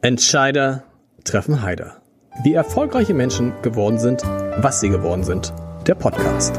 [0.00, 0.84] Entscheider
[1.24, 2.00] treffen Heider.
[2.44, 5.52] Wie erfolgreiche Menschen geworden sind, was sie geworden sind.
[5.88, 6.54] Der Podcast.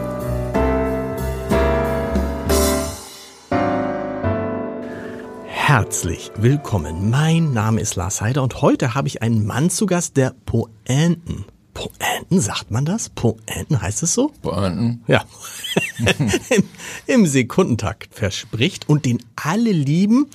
[5.46, 7.10] Herzlich willkommen.
[7.10, 11.46] Mein Name ist Lars Heider und heute habe ich einen Mann zu Gast, der Poenten.
[11.74, 13.08] Poenten, sagt man das?
[13.08, 14.34] Poenten heißt es so?
[14.42, 15.02] Poenten.
[15.08, 15.24] Ja.
[16.50, 16.64] Im,
[17.08, 20.28] Im Sekundentakt verspricht und den alle lieben,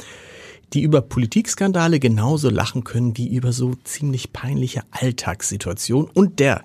[0.74, 6.64] die über Politikskandale genauso lachen können wie über so ziemlich peinliche Alltagssituationen und der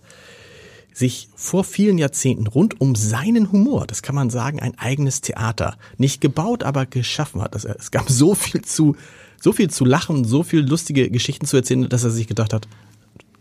[0.93, 5.77] sich vor vielen Jahrzehnten rund um seinen Humor, das kann man sagen, ein eigenes Theater,
[5.97, 7.55] nicht gebaut, aber geschaffen hat.
[7.55, 8.97] Es gab so viel zu,
[9.39, 12.67] so viel zu lachen, so viel lustige Geschichten zu erzählen, dass er sich gedacht hat,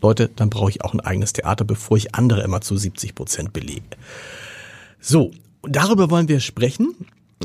[0.00, 3.52] Leute, dann brauche ich auch ein eigenes Theater, bevor ich andere immer zu 70 Prozent
[3.52, 3.82] belege.
[5.00, 5.32] So,
[5.62, 6.94] darüber wollen wir sprechen.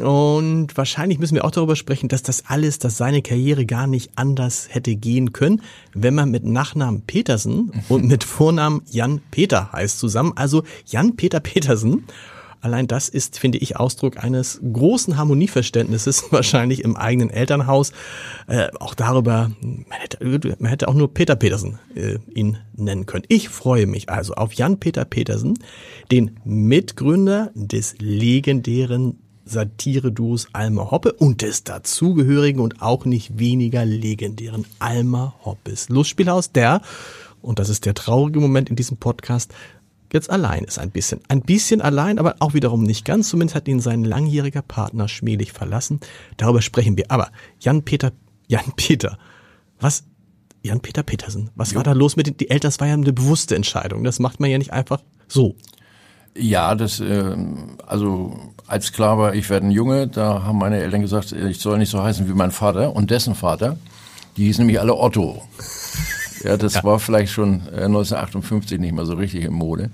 [0.02, 4.12] Und wahrscheinlich müssen wir auch darüber sprechen, dass das alles, dass seine Karriere gar nicht
[4.16, 5.62] anders hätte gehen können,
[5.94, 10.34] wenn man mit Nachnamen Petersen und mit Vornamen Jan Peter heißt zusammen.
[10.36, 12.06] Also Jan Peter Petersen.
[12.60, 17.92] Allein das ist, finde ich, Ausdruck eines großen Harmonieverständnisses, wahrscheinlich im eigenen Elternhaus.
[18.48, 23.26] Äh, auch darüber, man hätte, man hätte auch nur Peter Petersen äh, ihn nennen können.
[23.28, 25.60] Ich freue mich also auf Jan Peter Petersen,
[26.10, 34.66] den Mitgründer des legendären Satire-Duos Alma Hoppe und des dazugehörigen und auch nicht weniger legendären
[34.80, 36.82] Alma Hoppes Lustspielhaus, der,
[37.42, 39.54] und das ist der traurige Moment in diesem Podcast,
[40.14, 41.20] jetzt allein ist ein bisschen.
[41.28, 43.30] Ein bisschen allein, aber auch wiederum nicht ganz.
[43.30, 46.00] Zumindest hat ihn sein langjähriger Partner schmählich verlassen.
[46.38, 47.06] Darüber sprechen wir.
[47.10, 48.12] Aber Jan-Peter,
[48.48, 49.18] Jan-Peter,
[49.80, 50.06] was,
[50.62, 51.78] Jan-Peter Petersen, was jo.
[51.78, 52.70] war da los mit den, die Eltern?
[52.70, 54.04] Das war ja eine bewusste Entscheidung.
[54.04, 55.56] Das macht man ja nicht einfach so.
[56.36, 57.36] Ja, das, äh,
[57.86, 61.78] also als klar war, ich werde ein Junge, da haben meine Eltern gesagt, ich soll
[61.78, 63.78] nicht so heißen wie mein Vater und dessen Vater.
[64.36, 65.44] Die hießen nämlich alle Otto.
[66.44, 66.84] Ja, das ja.
[66.84, 69.92] war vielleicht schon 1958 äh, nicht mehr so richtig in Mode.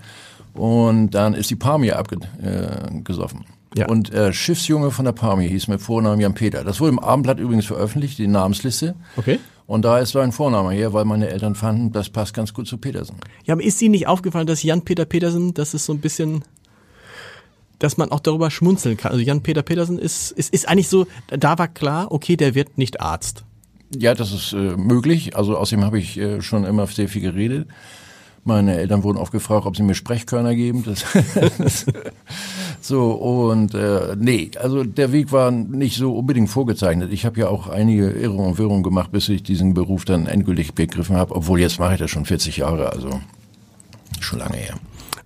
[0.53, 3.45] Und dann ist die Palmier abgesoffen.
[3.75, 3.87] Äh, ja.
[3.87, 6.63] Und äh, Schiffsjunge von der Palmier hieß mit Vornamen Jan Peter.
[6.63, 8.95] Das wurde im Abendblatt übrigens veröffentlicht, die Namensliste.
[9.15, 9.39] Okay.
[9.69, 12.79] Und da ist sein Vorname her, weil meine Eltern fanden, das passt ganz gut zu
[12.79, 13.17] Petersen.
[13.45, 16.43] Ja, aber ist Ihnen nicht aufgefallen, dass Jan-Peter Petersen, das ist so ein bisschen,
[17.77, 19.11] dass man auch darüber schmunzeln kann.
[19.11, 22.99] Also Jan-Peter Petersen ist, ist, ist eigentlich so, da war klar, okay, der wird nicht
[22.99, 23.43] Arzt.
[23.95, 25.35] Ja, das ist äh, möglich.
[25.35, 27.67] Also außerdem habe ich äh, schon immer sehr viel geredet.
[28.49, 30.83] Meine Eltern wurden oft gefragt, ob sie mir Sprechkörner geben.
[30.83, 31.05] Das,
[31.59, 31.85] das,
[32.81, 37.13] so und äh, nee, also der Weg war nicht so unbedingt vorgezeichnet.
[37.13, 40.73] Ich habe ja auch einige Irrungen und Wirrungen gemacht, bis ich diesen Beruf dann endgültig
[40.73, 41.35] begriffen habe.
[41.35, 43.21] Obwohl jetzt mache ich das schon 40 Jahre, also
[44.19, 44.73] schon lange her.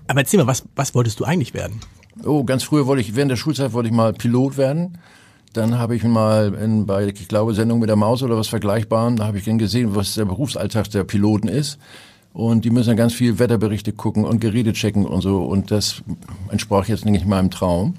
[0.07, 1.79] Aber erzähl mal, was, was wolltest du eigentlich werden?
[2.25, 4.97] Oh, ganz früher wollte ich, während der Schulzeit wollte ich mal Pilot werden.
[5.53, 9.15] Dann habe ich mal in, bei, ich glaube, Sendung mit der Maus oder was Vergleichbaren,
[9.15, 11.79] da habe ich dann gesehen, was der Berufsalltag der Piloten ist.
[12.33, 15.43] Und die müssen dann ganz viel Wetterberichte gucken und Geräte checken und so.
[15.43, 16.01] Und das
[16.49, 17.93] entsprach jetzt nicht meinem Traum.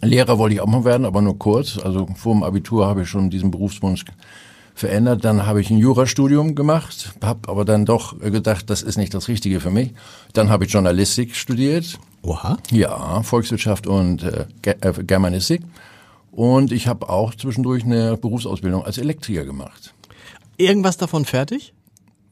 [0.00, 1.78] Lehrer wollte ich auch mal werden, aber nur kurz.
[1.78, 4.04] Also vor dem Abitur habe ich schon diesen Berufswunsch
[4.74, 5.24] verändert.
[5.24, 9.28] Dann habe ich ein Jurastudium gemacht, habe aber dann doch gedacht, das ist nicht das
[9.28, 9.92] Richtige für mich.
[10.32, 11.98] Dann habe ich Journalistik studiert.
[12.22, 12.58] Oha.
[12.70, 15.62] Ja, Volkswirtschaft und äh, äh Germanistik.
[16.30, 19.94] Und ich habe auch zwischendurch eine Berufsausbildung als Elektriker gemacht.
[20.56, 21.72] Irgendwas davon fertig?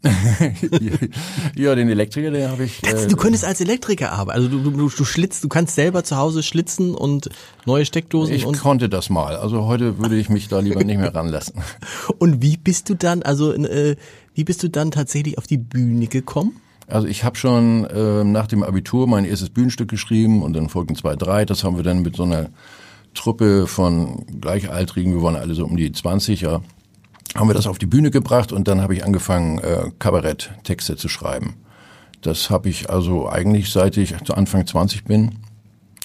[1.57, 2.81] ja, den Elektriker, den habe ich.
[2.81, 4.37] Das, äh, du könntest als Elektriker arbeiten.
[4.37, 7.31] Also du, du, du schlitzt, du kannst selber zu Hause schlitzen und
[7.67, 8.35] neue Steckdosen.
[8.35, 9.37] Ich konnte das mal.
[9.37, 11.55] Also heute würde ich mich da lieber nicht mehr ranlassen.
[12.19, 13.97] Und wie bist du dann, also äh,
[14.35, 16.61] wie bist du dann tatsächlich auf die Bühne gekommen?
[16.89, 20.97] Also ich habe schon äh, nach dem Abitur mein erstes Bühnenstück geschrieben und dann folgten
[20.97, 21.45] zwei, drei.
[21.45, 22.51] Das haben wir dann mit so einer
[23.15, 26.61] Truppe von Gleichaltrigen, wir waren alle so um die 20, ja,
[27.35, 31.09] haben wir das auf die Bühne gebracht und dann habe ich angefangen, äh, Kabaretttexte zu
[31.09, 31.55] schreiben.
[32.21, 35.39] Das habe ich also eigentlich, seit ich zu Anfang 20 bin,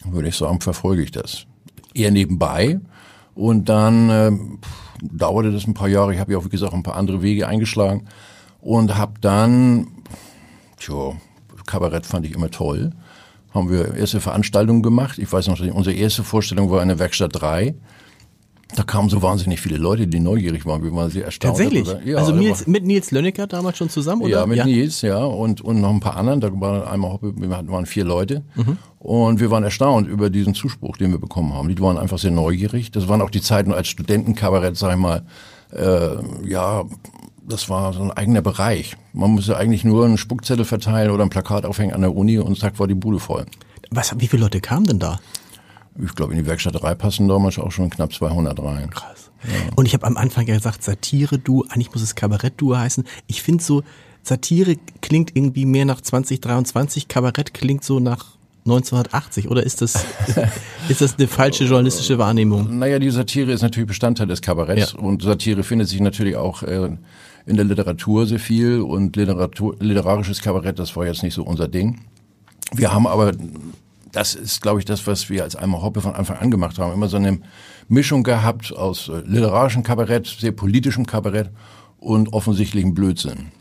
[0.06, 1.46] würde ich sagen, verfolge ich das.
[1.94, 2.80] Eher nebenbei.
[3.36, 4.32] Und dann äh,
[5.02, 6.14] dauerte das ein paar Jahre.
[6.14, 8.08] Ich habe ja auch, wie gesagt, ein paar andere Wege eingeschlagen
[8.62, 9.88] und habe dann,
[10.80, 11.14] tja,
[11.66, 12.94] Kabarett fand ich immer toll
[13.58, 15.18] haben wir erste Veranstaltungen gemacht.
[15.18, 17.76] Ich weiß noch, unsere erste Vorstellung war in der Werkstatt 3.
[18.76, 20.84] Da kamen so wahnsinnig viele Leute, die neugierig waren.
[20.84, 21.58] Wir waren sehr erstaunt.
[21.58, 21.88] Tatsächlich?
[22.06, 24.24] Ja, also Nils, mit Nils Lönnecker damals schon zusammen?
[24.24, 24.32] Oder?
[24.32, 24.66] Ja, mit ja.
[24.66, 25.24] Nils, ja.
[25.24, 26.42] Und, und noch ein paar anderen.
[26.42, 28.44] Da waren einmal, wir waren vier Leute.
[28.56, 28.78] Mhm.
[29.00, 31.70] Und wir waren erstaunt über diesen Zuspruch, den wir bekommen haben.
[31.70, 32.92] Die waren einfach sehr neugierig.
[32.92, 35.24] Das waren auch die Zeiten als Studentenkabarett, sag ich mal,
[35.72, 36.84] äh, ja,
[37.48, 38.98] das war so ein eigener Bereich.
[39.14, 42.60] Man musste eigentlich nur einen Spuckzettel verteilen oder ein Plakat aufhängen an der Uni und
[42.60, 43.46] zack war die Bude voll.
[43.90, 45.20] Was, wie viele Leute kamen denn da?
[46.00, 48.90] Ich glaube, in die Werkstatterei passen damals auch schon knapp 200 rein.
[48.90, 49.32] Krass.
[49.44, 49.72] Ja.
[49.76, 53.04] Und ich habe am Anfang ja gesagt, Satire-Duo, eigentlich muss es Kabarett-Duo heißen.
[53.28, 53.84] Ich finde so,
[54.24, 60.06] Satire klingt irgendwie mehr nach 2023, Kabarett klingt so nach 1980 oder ist das,
[60.90, 62.78] ist das eine falsche journalistische Wahrnehmung?
[62.78, 65.00] Naja, die Satire ist natürlich Bestandteil des Kabaretts ja.
[65.00, 66.90] und Satire findet sich natürlich auch äh,
[67.46, 71.70] in der Literatur sehr viel und Literatur, literarisches Kabarett, das war jetzt nicht so unser
[71.70, 72.02] Ding.
[72.74, 73.32] Wir haben aber,
[74.18, 76.92] das ist glaube ich das, was wir als Eimer Hoppe von Anfang an gemacht haben,
[76.92, 77.40] immer so eine
[77.88, 81.52] Mischung gehabt aus äh, literarischem Kabarett, sehr politischem Kabarett
[82.00, 83.52] und offensichtlichem Blödsinn.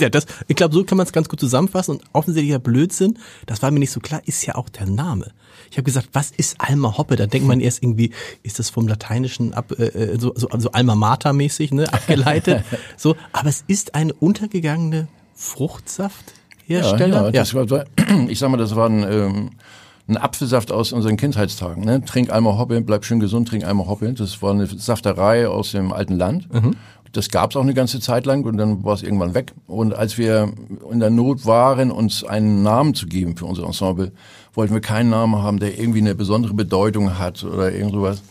[0.00, 1.96] Ja, das, ich glaube, so kann man es ganz gut zusammenfassen.
[1.96, 5.30] Und offensichtlicher Blödsinn, das war mir nicht so klar, ist ja auch der Name.
[5.70, 7.14] Ich habe gesagt, was ist Alma Hoppe?
[7.14, 8.10] Da denkt man erst irgendwie,
[8.42, 12.64] ist das vom Lateinischen ab, äh, äh so, so also Alma Mater mäßig, ne, abgeleitet.
[12.96, 17.16] so, aber es ist eine untergegangene Fruchtsafthersteller.
[17.16, 17.54] Ja, ja, das.
[17.54, 17.84] War,
[18.28, 19.50] ich sag mal, das war ein, ähm,
[20.06, 21.84] ein Apfelsaft aus unseren Kindheitstagen.
[21.84, 22.04] Ne?
[22.04, 24.12] Trink einmal Hoppe, bleib schön gesund, trink einmal Hoppe.
[24.12, 26.52] Das war eine Safterei aus dem alten Land.
[26.52, 26.76] Mhm.
[27.12, 29.52] Das gab es auch eine ganze Zeit lang und dann war es irgendwann weg.
[29.68, 30.52] Und als wir
[30.90, 34.12] in der Not waren, uns einen Namen zu geben für unser Ensemble,
[34.52, 38.22] wollten wir keinen Namen haben, der irgendwie eine besondere Bedeutung hat oder irgend sowas.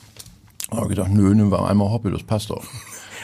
[0.69, 2.63] Da habe ich gedacht, nö, nehmen wir einmal Hoppe, das passt doch.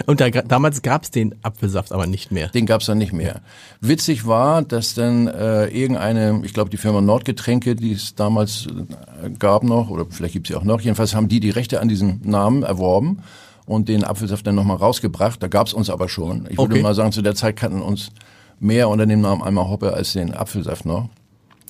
[0.06, 2.50] Und da, damals gab es den Apfelsaft aber nicht mehr.
[2.50, 3.42] Den gab es dann nicht mehr.
[3.82, 9.30] Witzig war, dass dann äh, irgendeine, ich glaube die Firma Nordgetränke, die es damals äh,
[9.38, 11.88] gab noch, oder vielleicht gibt es sie auch noch, jedenfalls haben die die Rechte an
[11.88, 13.20] diesem Namen erworben
[13.66, 15.42] und den Apfelsaft dann nochmal rausgebracht.
[15.42, 16.48] Da gab es uns aber schon.
[16.50, 16.82] Ich würde okay.
[16.82, 18.12] mal sagen, zu der Zeit kannten uns
[18.60, 21.10] mehr unter dem Namen einmal Hoppe als den Apfelsaft noch.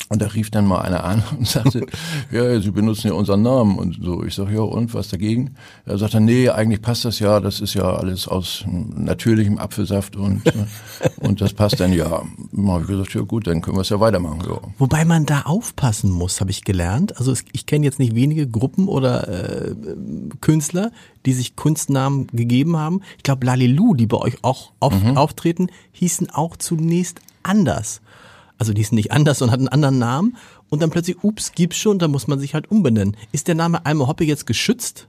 [0.07, 1.85] Und da rief dann mal einer an und sagte,
[2.31, 4.23] ja, Sie benutzen ja unseren Namen und so.
[4.23, 5.55] Ich sage, ja, und was dagegen?
[5.85, 10.41] Er sagte, nee, eigentlich passt das ja, das ist ja alles aus natürlichem Apfelsaft und,
[11.17, 12.23] und das passt dann ja.
[12.51, 14.41] Dann habe ich gesagt, ja gut, dann können wir es ja weitermachen.
[14.47, 14.59] Ja.
[14.79, 17.17] Wobei man da aufpassen muss, habe ich gelernt.
[17.17, 19.75] Also ich kenne jetzt nicht wenige Gruppen oder äh,
[20.41, 20.91] Künstler,
[21.25, 23.01] die sich Kunstnamen gegeben haben.
[23.17, 25.17] Ich glaube, Lalilu, die bei euch auch auf, mhm.
[25.17, 28.01] auftreten, hießen auch zunächst anders
[28.59, 30.37] also die ist nicht anders und hat einen anderen Namen
[30.69, 33.17] und dann plötzlich, ups, gibt's schon, da muss man sich halt umbenennen.
[33.31, 35.07] Ist der Name Alma Hoppe jetzt geschützt?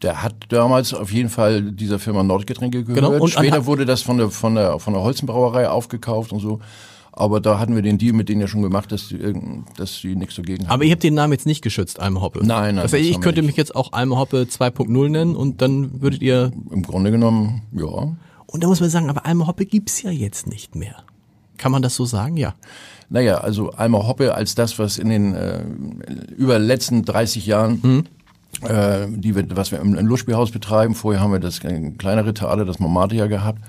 [0.00, 3.04] Der hat damals auf jeden Fall dieser Firma Nordgetränke gehört.
[3.04, 6.60] Genau, und Später wurde das von der, von der, von der Holzenbrauerei aufgekauft und so.
[7.12, 9.34] Aber da hatten wir den Deal mit denen ja schon gemacht, dass die,
[9.76, 10.72] dass die nichts dagegen haben.
[10.72, 12.38] Aber ihr habt den Namen jetzt nicht geschützt, Alma Hoppe.
[12.38, 12.82] Nein, nein.
[12.82, 16.52] Also ich könnte mich jetzt auch Alma Hoppe 2.0 nennen und dann würdet ihr.
[16.70, 18.16] Im Grunde genommen, ja.
[18.46, 21.04] Und da muss man sagen, aber Alma Hoppe gibt's ja jetzt nicht mehr.
[21.62, 22.36] Kann man das so sagen?
[22.36, 22.54] Ja.
[23.08, 25.62] Naja, also Alma Hoppe als das, was in den äh,
[26.36, 28.04] über letzten 30 Jahren mhm.
[28.68, 30.94] Äh, die wir, was wir im, im Lustspielhaus betreiben.
[30.94, 33.62] Vorher haben wir das kleinere Theater, das Momatia gehabt.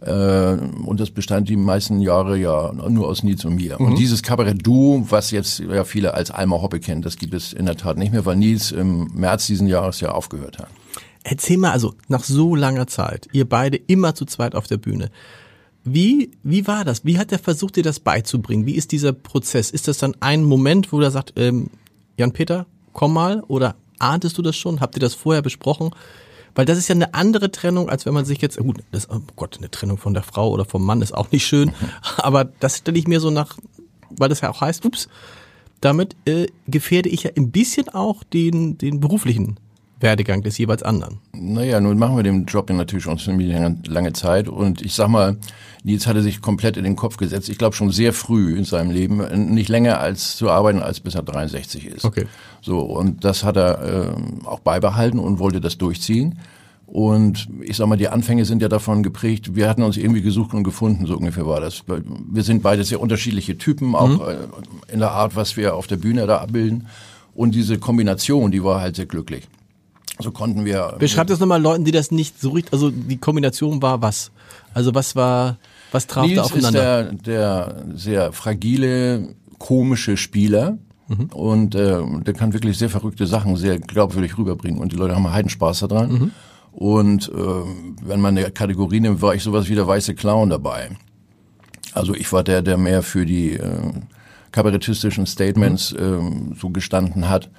[0.00, 0.56] Äh,
[0.86, 3.76] und das bestand die meisten Jahre ja nur aus Nils und mir.
[3.78, 3.86] Mhm.
[3.86, 7.52] Und dieses Kabarett Duo, was jetzt ja viele als Alma Hoppe kennen, das gibt es
[7.52, 10.68] in der Tat nicht mehr, weil Nils im März diesen Jahres ja aufgehört hat.
[11.24, 15.10] Erzähl mal, also nach so langer Zeit, ihr beide immer zu zweit auf der Bühne.
[15.86, 17.04] Wie, wie war das?
[17.04, 18.66] Wie hat er versucht, dir das beizubringen?
[18.66, 19.70] Wie ist dieser Prozess?
[19.70, 21.70] Ist das dann ein Moment, wo er sagt, ähm,
[22.18, 23.42] Jan-Peter, komm mal?
[23.46, 24.80] Oder ahntest du das schon?
[24.80, 25.90] Habt ihr das vorher besprochen?
[26.56, 29.20] Weil das ist ja eine andere Trennung, als wenn man sich jetzt, gut, das, oh
[29.36, 31.72] Gott, eine Trennung von der Frau oder vom Mann ist auch nicht schön,
[32.16, 33.56] aber das stelle ich mir so nach,
[34.10, 35.08] weil das ja auch heißt, ups,
[35.80, 39.60] damit äh, gefährde ich ja ein bisschen auch den, den beruflichen
[40.00, 41.18] Werdegang des jeweils anderen.
[41.32, 44.94] Naja, nun machen wir den Job ja natürlich schon ziemlich lange, lange Zeit und ich
[44.94, 45.36] sag mal,
[45.84, 48.90] Nils hatte sich komplett in den Kopf gesetzt, ich glaube schon sehr früh in seinem
[48.90, 52.04] Leben, nicht länger als zu arbeiten, als bis er 63 ist.
[52.04, 52.26] Okay.
[52.60, 56.38] So, und das hat er äh, auch beibehalten und wollte das durchziehen.
[56.86, 60.54] Und ich sag mal, die Anfänge sind ja davon geprägt, wir hatten uns irgendwie gesucht
[60.54, 61.82] und gefunden, so ungefähr war das.
[61.86, 64.20] Wir sind beide sehr unterschiedliche Typen, auch mhm.
[64.20, 66.86] Äh, in der Art, was wir auf der Bühne da abbilden.
[67.34, 69.46] Und diese Kombination, die war halt sehr glücklich.
[70.18, 70.96] So konnten wir.
[70.98, 74.30] Beschreibt das nochmal Leuten, die das nicht so richtig, also die Kombination war was?
[74.72, 75.58] Also was war,
[75.92, 77.10] was traf Nils da aufeinander?
[77.12, 80.78] ist der, der sehr fragile, komische Spieler.
[81.08, 81.26] Mhm.
[81.26, 84.80] Und äh, der kann wirklich sehr verrückte Sachen sehr glaubwürdig rüberbringen.
[84.80, 86.12] Und die Leute haben heiden Spaß daran.
[86.12, 86.30] Mhm.
[86.72, 87.32] Und äh,
[88.02, 90.90] wenn man eine Kategorie nimmt, war ich sowas wie der weiße Clown dabei.
[91.94, 93.92] Also ich war der, der mehr für die äh,
[94.52, 96.52] kabarettistischen Statements mhm.
[96.52, 97.50] äh, so gestanden hat.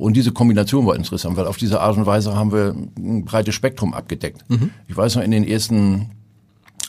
[0.00, 3.54] Und diese Kombination war interessant, weil auf diese Art und Weise haben wir ein breites
[3.54, 4.48] Spektrum abgedeckt.
[4.48, 4.70] Mhm.
[4.88, 6.12] Ich weiß noch, in den ersten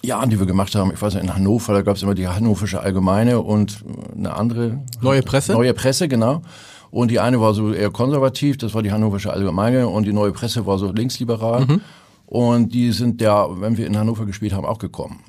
[0.02, 2.30] Jahren, die wir gemacht haben, ich weiß noch, in Hannover, da gab es immer die
[2.30, 3.84] Hannoversche Allgemeine und
[4.16, 4.80] eine andere.
[5.02, 5.52] Neue Presse?
[5.52, 6.42] Neue Presse, genau.
[6.90, 10.32] Und die eine war so eher konservativ, das war die Hannoversche Allgemeine und die neue
[10.32, 11.66] Presse war so linksliberal.
[11.66, 11.82] Mhm.
[12.28, 15.20] Und die sind ja, wenn wir in Hannover gespielt haben, auch gekommen.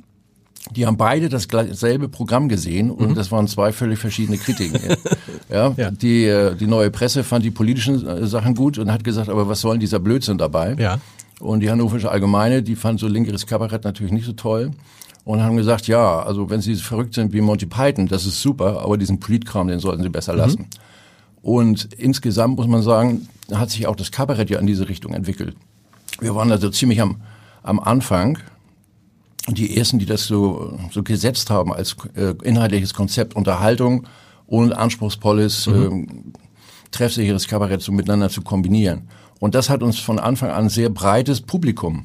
[0.71, 3.14] Die haben beide dasselbe Programm gesehen und mhm.
[3.14, 4.81] das waren zwei völlig verschiedene Kritiken.
[5.50, 5.90] Ja, ja.
[5.90, 9.49] Die, äh, die neue Presse fand die politischen äh, Sachen gut und hat gesagt, aber
[9.49, 10.75] was soll denn dieser Blödsinn dabei?
[10.78, 10.99] Ja.
[11.40, 14.71] Und die Hannoversche Allgemeine, die fand so linkeres Kabarett natürlich nicht so toll
[15.25, 18.81] und haben gesagt, ja, also wenn Sie verrückt sind wie Monty Python, das ist super,
[18.83, 20.61] aber diesen Politkram, den sollten Sie besser lassen.
[20.62, 20.66] Mhm.
[21.42, 25.57] Und insgesamt muss man sagen, hat sich auch das Kabarett ja in diese Richtung entwickelt.
[26.21, 27.21] Wir waren also ziemlich am,
[27.62, 28.38] am Anfang.
[29.49, 34.06] Die ersten, die das so, so gesetzt haben als äh, inhaltliches Konzept Unterhaltung
[34.46, 36.04] und anspruchsvolles, mhm.
[36.04, 39.08] äh, treffsicheres Kabarett so miteinander zu kombinieren.
[39.40, 42.04] Und das hat uns von Anfang an sehr breites Publikum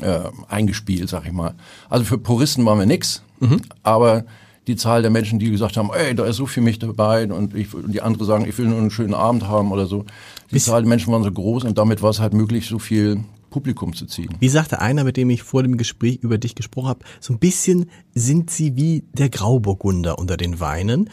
[0.00, 1.54] äh, eingespielt, sag ich mal.
[1.88, 3.62] Also für Puristen waren wir nix, mhm.
[3.82, 4.24] aber
[4.66, 7.54] die Zahl der Menschen, die gesagt haben, ey, da ist so viel mich dabei und,
[7.54, 10.04] ich, und die andere sagen, ich will nur einen schönen Abend haben oder so.
[10.50, 13.24] Die Zahl der Menschen waren so groß und damit war es halt möglich, so viel
[13.56, 14.28] Publikum zu ziehen.
[14.38, 17.38] Wie sagte einer, mit dem ich vor dem Gespräch über dich gesprochen habe, so ein
[17.38, 21.08] bisschen sind sie wie der Grauburgunder unter den Weinen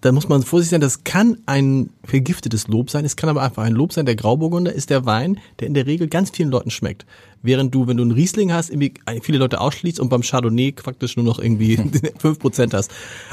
[0.00, 3.64] da muss man vorsichtig sein, das kann ein vergiftetes Lob sein, es kann aber einfach
[3.64, 4.06] ein Lob sein.
[4.06, 7.04] Der Grauburgunder ist der Wein, der in der Regel ganz vielen Leuten schmeckt.
[7.42, 11.16] Während du, wenn du einen Riesling hast, irgendwie viele Leute ausschließt und beim Chardonnay praktisch
[11.16, 11.76] nur noch irgendwie
[12.18, 12.90] fünf Prozent hast.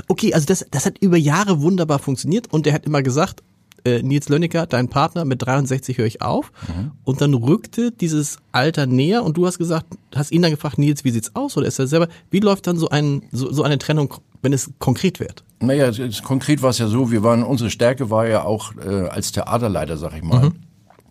[0.08, 3.44] Okay, also das, das hat über Jahre wunderbar funktioniert und der hat immer gesagt,
[3.88, 6.52] äh, Nils Lönnecker, dein Partner, mit 63 höre ich auf.
[6.68, 6.92] Mhm.
[7.04, 11.04] Und dann rückte dieses Alter näher und du hast gesagt, hast ihn dann gefragt, Nils,
[11.04, 11.58] wie sieht's aus?
[11.58, 14.72] Oder ist er selber, wie läuft dann so, ein, so, so eine Trennung, wenn es
[14.80, 15.44] konkret wird?
[15.60, 15.92] Naja,
[16.24, 19.98] konkret war es ja so, wir waren, unsere Stärke war ja auch äh, als Theaterleiter,
[19.98, 20.54] sag ich mal, mhm.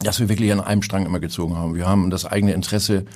[0.01, 1.75] dass wir wirklich an einem Strang immer gezogen haben.
[1.75, 3.07] Wir haben das eigene Interesse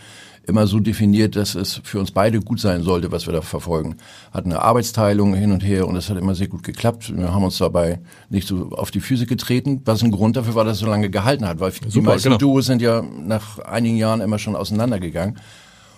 [0.46, 3.96] immer so definiert, dass es für uns beide gut sein sollte, was wir da verfolgen.
[4.32, 7.16] Hatten eine Arbeitsteilung hin und her und es hat immer sehr gut geklappt.
[7.16, 10.64] Wir haben uns dabei nicht so auf die Füße getreten, was ein Grund dafür war,
[10.64, 12.38] dass es so lange gehalten hat, weil Super, die meisten genau.
[12.38, 15.38] Duos sind ja nach einigen Jahren immer schon auseinandergegangen.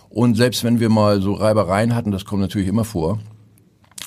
[0.08, 3.18] Und selbst wenn wir mal so Reibereien hatten, das kommt natürlich immer vor,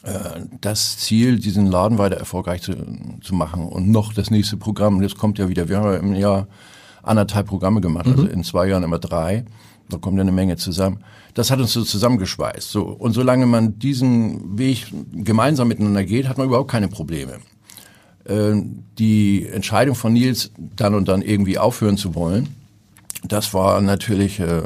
[0.04, 2.75] äh, das Ziel, diesen Laden weiter erfolgreich zu,
[3.22, 5.68] zu machen und noch das nächste Programm, das kommt ja wieder.
[5.68, 6.48] Wir haben ja im Jahr
[7.01, 8.24] anderthalb Programme gemacht, also mhm.
[8.25, 9.46] also in zwei Jahren immer drei.
[9.89, 11.00] Da kommt ja eine Menge zusammen.
[11.34, 12.70] Das hat uns so zusammengeschweißt.
[12.70, 12.84] So.
[12.84, 17.39] Und solange man diesen Weg gemeinsam miteinander geht, hat man überhaupt keine Probleme.
[18.25, 18.54] Äh,
[18.98, 22.50] die Entscheidung von Nils, dann und dann irgendwie aufhören zu wollen,
[23.27, 24.63] das war natürlich, äh, ja,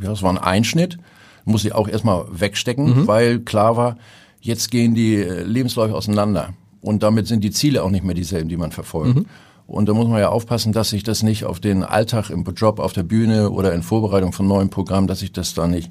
[0.00, 0.98] das war ein Einschnitt.
[1.44, 3.06] Muss ich auch erstmal wegstecken, mhm.
[3.06, 3.96] weil klar war,
[4.40, 6.54] jetzt gehen die äh, Lebensläufe auseinander.
[6.80, 9.16] Und damit sind die Ziele auch nicht mehr dieselben, die man verfolgt.
[9.16, 9.26] Mhm.
[9.68, 12.80] Und da muss man ja aufpassen, dass sich das nicht auf den Alltag im Job
[12.80, 15.90] auf der Bühne oder in Vorbereitung von neuen Programmen, dass sich das da nicht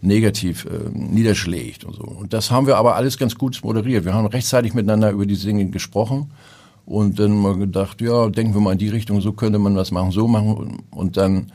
[0.00, 2.04] negativ äh, niederschlägt und so.
[2.04, 4.04] Und das haben wir aber alles ganz gut moderiert.
[4.04, 6.30] Wir haben rechtzeitig miteinander über diese Dinge gesprochen
[6.84, 9.90] und dann mal gedacht, ja, denken wir mal in die Richtung, so könnte man das
[9.90, 10.84] machen, so machen.
[10.92, 11.50] Und dann,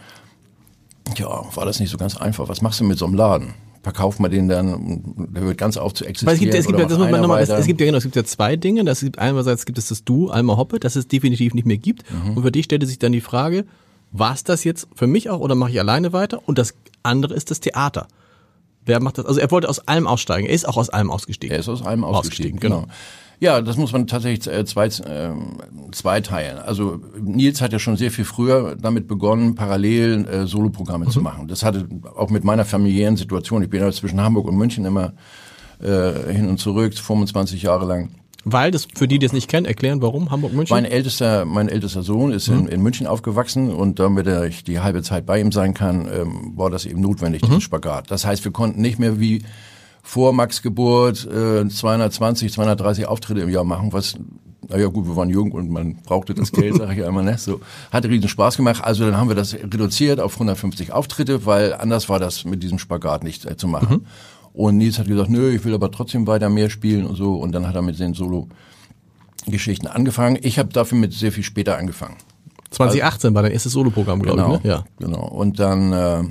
[1.16, 2.50] ja, war das nicht so ganz einfach.
[2.50, 3.54] Was machst du mit so einem Laden?
[3.84, 6.34] Verkauft man den dann, der wird ganz auf zu existieren.
[6.36, 8.04] es gibt, es gibt, ja, das muss man nochmal, es, es, gibt ja genau, es
[8.04, 8.84] gibt ja zwei Dinge.
[8.84, 12.04] Das gibt einerseits gibt es das Du, Alma Hoppe, das es definitiv nicht mehr gibt.
[12.12, 12.38] Mhm.
[12.38, 13.66] Und für dich stellte sich dann die Frage,
[14.12, 16.42] war es das jetzt für mich auch oder mache ich alleine weiter?
[16.48, 18.08] Und das andere ist das Theater.
[18.86, 19.26] Wer macht das?
[19.26, 20.48] Also er wollte aus allem aussteigen.
[20.48, 21.54] Er ist auch aus allem ausgestiegen.
[21.54, 22.82] Er ist aus allem ausgestiegen, ausgestiegen genau.
[22.82, 22.94] genau.
[23.42, 25.32] Ja, das muss man tatsächlich äh, zwei, äh,
[25.92, 26.60] zweiteilen.
[26.60, 31.10] Also Nils hat ja schon sehr viel früher damit begonnen, parallel äh, Soloprogramme mhm.
[31.10, 31.48] zu machen.
[31.48, 33.64] Das hatte auch mit meiner familiären Situation.
[33.64, 35.14] Ich bin ja zwischen Hamburg und München immer
[35.82, 38.12] äh, hin und zurück, 25 Jahre lang.
[38.44, 40.76] Weil das für die, die es nicht kennen, erklären, warum Hamburg München?
[40.76, 42.60] Mein ältester, mein ältester Sohn ist mhm.
[42.60, 46.54] in, in, München aufgewachsen und damit ich die halbe Zeit bei ihm sein kann, ähm,
[46.56, 47.48] war das eben notwendig, mhm.
[47.48, 48.12] diesen Spagat.
[48.12, 49.42] Das heißt, wir konnten nicht mehr wie
[50.04, 54.16] vor Max Geburt äh, 220, 230 Auftritte im Jahr machen, was
[54.72, 57.38] naja gut, wir waren jung und man brauchte das Geld, sage ich ja immer, ne?
[57.38, 57.60] So,
[57.92, 58.84] hat riesen Spaß gemacht.
[58.84, 62.80] Also dann haben wir das reduziert auf 150 Auftritte, weil anders war das mit diesem
[62.80, 63.98] Spagat nicht äh, zu machen.
[63.98, 64.06] Mhm.
[64.54, 67.36] Und Nils hat gesagt, nö, ich will aber trotzdem weiter mehr spielen und so.
[67.36, 70.38] Und dann hat er mit den Solo-Geschichten angefangen.
[70.42, 72.18] Ich habe dafür mit sehr viel später angefangen.
[72.72, 74.64] 2018 also, war dein erstes Soloprogramm, glaube genau, ich.
[74.64, 74.70] Ne?
[74.70, 75.26] Ja, genau.
[75.28, 76.24] Und dann äh,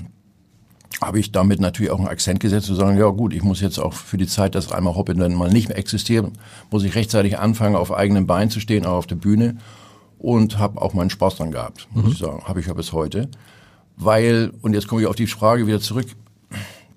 [1.03, 3.79] habe ich damit natürlich auch einen Akzent gesetzt, zu sagen, ja gut, ich muss jetzt
[3.79, 6.31] auch für die Zeit, dass einmal Hoppin dann mal nicht mehr existiert,
[6.71, 9.57] muss ich rechtzeitig anfangen, auf eigenen Beinen zu stehen, auch auf der Bühne
[10.19, 12.11] und habe auch meinen Spaß dran gehabt, muss mhm.
[12.13, 13.29] ich sagen, habe ich ja bis heute.
[13.97, 16.07] Weil, und jetzt komme ich auf die Frage wieder zurück,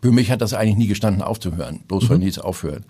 [0.01, 2.09] für mich hat das eigentlich nie gestanden, aufzuhören, bloß mhm.
[2.09, 2.83] weil nichts aufhört.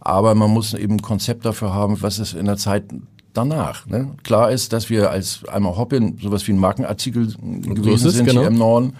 [0.00, 2.84] Aber man muss eben ein Konzept dafür haben, was ist in der Zeit
[3.32, 3.86] danach.
[3.86, 4.14] Ne?
[4.22, 8.40] Klar ist, dass wir als einmal Hoppin sowas wie ein Markenartikel gewesen so sind genau.
[8.40, 8.94] hier im Norden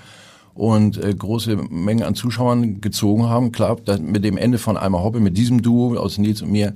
[0.59, 3.53] und äh, große Mengen an Zuschauern gezogen haben.
[3.53, 6.75] Klar, mit dem Ende von Einmal Hoppe, mit diesem Duo aus Nils und mir,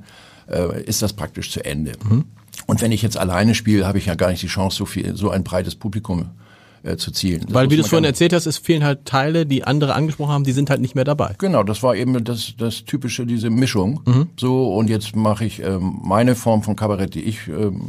[0.49, 1.93] äh, ist das praktisch zu Ende.
[2.09, 2.25] Mhm.
[2.69, 5.17] Und wenn ich jetzt alleine spiele, habe ich ja gar nicht die Chance, so viel,
[5.17, 6.27] so ein breites Publikum
[6.85, 7.41] äh, zu zielen.
[7.47, 10.31] Das Weil, wie du es vorhin erzählt hast, es fehlen halt Teile, die andere angesprochen
[10.31, 11.35] haben, die sind halt nicht mehr dabei.
[11.39, 14.01] Genau, das war eben das, das typische, diese Mischung.
[14.39, 17.89] So, und jetzt mache ich ähm, meine Form von Kabarett, die ich ähm,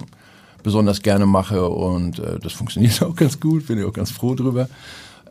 [0.63, 4.33] besonders gerne mache und äh, das funktioniert auch ganz gut, bin ich auch ganz froh
[4.33, 4.69] drüber.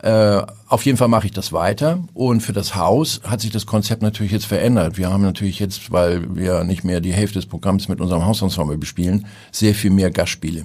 [0.03, 3.65] Äh, auf jeden Fall mache ich das weiter und für das Haus hat sich das
[3.65, 4.97] Konzept natürlich jetzt verändert.
[4.97, 8.77] Wir haben natürlich jetzt, weil wir nicht mehr die Hälfte des Programms mit unserem Hausensemble
[8.77, 10.63] bespielen, sehr viel mehr Gastspiele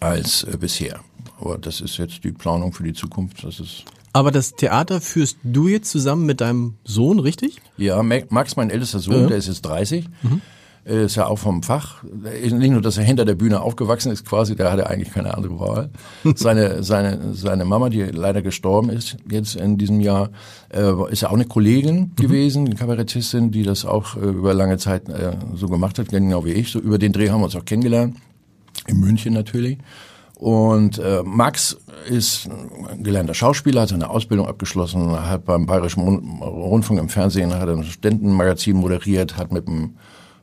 [0.00, 1.00] als äh, bisher.
[1.40, 3.42] Aber das ist jetzt die Planung für die Zukunft.
[3.42, 7.56] Das ist Aber das Theater führst du jetzt zusammen mit deinem Sohn, richtig?
[7.78, 10.04] Ja, Ma- Max, mein ältester Sohn, der ist jetzt 30.
[10.24, 10.30] Er
[10.84, 12.02] Ist ja auch vom Fach.
[12.02, 15.34] Nicht nur, dass er hinter der Bühne aufgewachsen ist, quasi, da hat er eigentlich keine
[15.36, 15.90] andere Wahl.
[16.34, 20.30] seine, seine, seine Mama, die leider gestorben ist, jetzt in diesem Jahr,
[20.74, 24.76] äh, ist ja auch eine Kollegin gewesen, eine Kabarettistin, die das auch äh, über lange
[24.76, 26.72] Zeit äh, so gemacht hat, genau wie ich.
[26.72, 28.16] So über den Dreh haben wir uns auch kennengelernt.
[28.88, 29.78] In München natürlich.
[30.34, 31.76] Und äh, Max
[32.08, 32.48] ist
[32.90, 37.68] ein gelernter Schauspieler, hat seine Ausbildung abgeschlossen, hat beim Bayerischen Rund- Rundfunk im Fernsehen, hat
[37.68, 39.94] ein Studentenmagazin moderiert, hat mit einem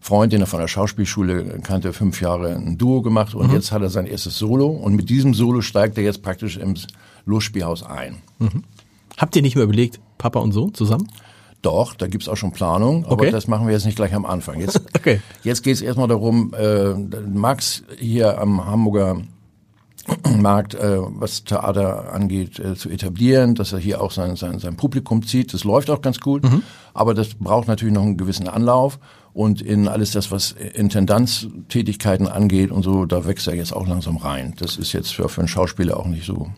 [0.02, 3.82] Freund, den er von der Schauspielschule kannte, fünf Jahre ein Duo gemacht und jetzt hat
[3.82, 6.88] er sein erstes Solo und mit diesem Solo steigt er jetzt praktisch ins
[7.26, 8.18] Lustspielhaus ein.
[9.18, 11.10] Habt ihr nicht mehr überlegt, Papa und Sohn zusammen?
[11.62, 13.32] Doch, da gibt's auch schon Planung, aber Okay.
[13.32, 14.62] das machen wir jetzt nicht gleich am Anfang.
[14.62, 15.20] Jetzt, Okay.
[15.44, 19.18] jetzt geht's erstmal darum, äh, Max hier am Hamburger
[20.38, 24.78] Markt, äh, was Theater angeht, äh, zu etablieren, dass er hier auch sein, sein, sein
[24.78, 25.54] Publikum zieht.
[25.54, 26.44] Das läuft auch ganz gut,
[26.94, 28.98] aber das braucht natürlich noch einen gewissen Anlauf.
[29.40, 34.18] Und in alles das, was Intendanztätigkeiten angeht und so, da wächst er jetzt auch langsam
[34.18, 34.54] rein.
[34.58, 36.50] Das ist jetzt für, für einen Schauspieler auch nicht so.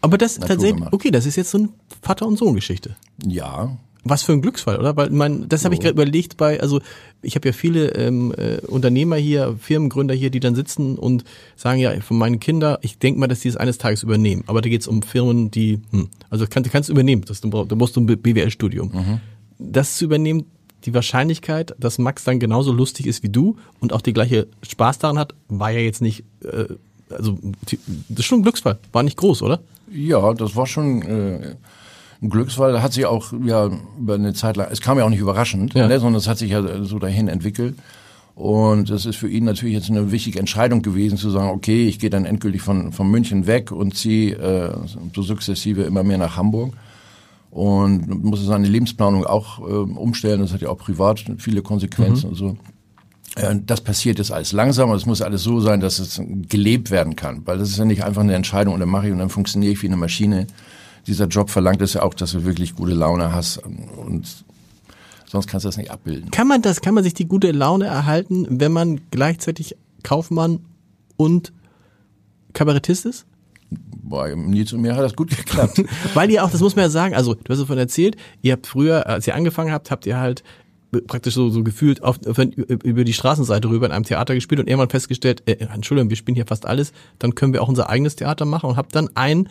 [0.00, 0.92] Aber das tatsächlich, gemacht.
[0.92, 1.68] okay, das ist jetzt so eine
[2.02, 2.96] Vater- und Sohn-Geschichte.
[3.26, 4.96] Ja, Was für ein Glücksfall, oder?
[4.96, 6.80] Weil mein, das habe ich gerade überlegt bei, also
[7.20, 11.24] ich habe ja viele ähm, äh, Unternehmer hier, Firmengründer hier, die dann sitzen und
[11.56, 14.44] sagen, ja, von meinen Kindern, ich denke mal, dass die es eines Tages übernehmen.
[14.46, 17.50] Aber da geht es um Firmen, die, hm, also kann, du kannst übernehmen, das, du,
[17.50, 19.20] brauchst- du musst ein BWL-Studium.
[19.58, 20.44] Das zu übernehmen,
[20.84, 24.98] die Wahrscheinlichkeit, dass Max dann genauso lustig ist wie du und auch die gleiche Spaß
[24.98, 26.64] daran hat, war ja jetzt nicht, äh,
[27.10, 27.38] also
[28.08, 29.60] das ist schon ein Glücksfall, war nicht groß, oder?
[29.92, 31.56] Ja, das war schon äh,
[32.22, 32.72] ein Glücksfall.
[32.72, 35.74] Da hat sich auch ja über eine Zeit lang, es kam ja auch nicht überraschend,
[35.74, 35.88] Ja.
[35.88, 37.74] ne, sondern es hat sich ja so dahin entwickelt.
[38.36, 41.98] Und das ist für ihn natürlich jetzt eine wichtige Entscheidung gewesen, zu sagen, okay, ich
[41.98, 44.72] gehe dann endgültig von, von München weg und ziehe äh,
[45.14, 46.72] so sukzessive immer mehr nach Hamburg.
[47.50, 50.40] Und muss seine Lebensplanung auch äh, umstellen.
[50.40, 52.56] Das hat ja auch privat viele Konsequenzen und so.
[53.36, 57.16] Äh, Das passiert jetzt alles langsam, es muss alles so sein, dass es gelebt werden
[57.16, 57.42] kann.
[57.46, 59.72] Weil das ist ja nicht einfach eine Entscheidung und dann mache ich und dann funktioniere
[59.72, 60.46] ich wie eine Maschine.
[61.06, 64.44] Dieser Job verlangt es ja auch, dass du wirklich gute Laune hast und
[65.26, 66.30] sonst kannst du das nicht abbilden.
[66.30, 70.60] Kann man das, kann man sich die gute Laune erhalten, wenn man gleichzeitig Kaufmann
[71.16, 71.52] und
[72.52, 73.26] Kabarettist ist?
[74.02, 75.82] Bei Nils und mir hat das gut geklappt.
[76.14, 78.66] Weil ihr auch, das muss man ja sagen, also du hast davon erzählt, ihr habt
[78.66, 80.42] früher, als ihr angefangen habt, habt ihr halt
[81.06, 84.68] praktisch so, so gefühlt auf, auf, über die Straßenseite rüber in einem Theater gespielt und
[84.68, 88.16] irgendwann festgestellt, äh, Entschuldigung, wir spielen hier fast alles, dann können wir auch unser eigenes
[88.16, 89.48] Theater machen und habt dann ein,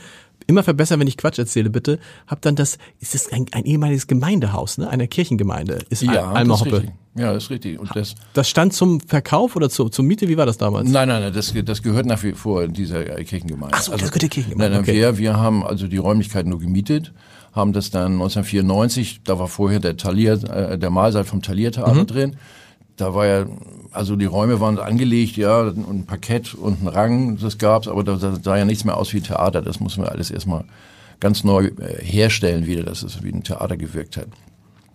[0.47, 4.07] immer verbessern, wenn ich Quatsch erzähle, bitte, habt dann das, ist das ein, ein ehemaliges
[4.07, 6.73] Gemeindehaus, ne, einer Kirchengemeinde, ist ja, Alma ist Hoppe.
[6.77, 6.91] richtig.
[7.15, 7.79] Ja, das ist richtig.
[7.79, 10.89] Und das, Das stand zum Verkauf oder zur, zur Miete, wie war das damals?
[10.89, 13.75] Nein, nein, nein, das, das gehört nach wie vor dieser äh, Kirchengemeinde.
[13.77, 14.99] Ach so, das gehört der Kirchengemeinde, Nein, nein, okay.
[14.99, 17.11] wir, wir haben also die Räumlichkeiten nur gemietet,
[17.51, 22.05] haben das dann 1994, da war vorher der Talier, äh, der Mahlsaal vom Talier Theater
[22.05, 22.35] drin.
[22.99, 23.45] Da war ja,
[23.91, 28.03] also die Räume waren angelegt, ja, und ein Parkett und ein Rang, das gab's, aber
[28.03, 29.61] da, da sah ja nichts mehr aus wie Theater.
[29.61, 30.65] Das mussten wir alles erstmal
[31.21, 34.27] ganz neu äh, herstellen wieder, dass es wie ein Theater gewirkt hat.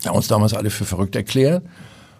[0.02, 1.62] Da haben uns damals alle für verrückt erklärt,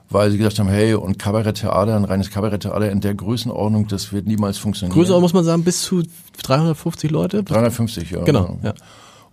[0.09, 4.27] weil sie gesagt haben, hey, und Kabaretttheater, ein reines Kabaretttheater in der Größenordnung, das wird
[4.27, 4.95] niemals funktionieren.
[4.95, 6.03] Größer muss man sagen, bis zu
[6.43, 7.43] 350 Leute?
[7.43, 8.25] 350, ja.
[8.25, 8.73] Genau, ja.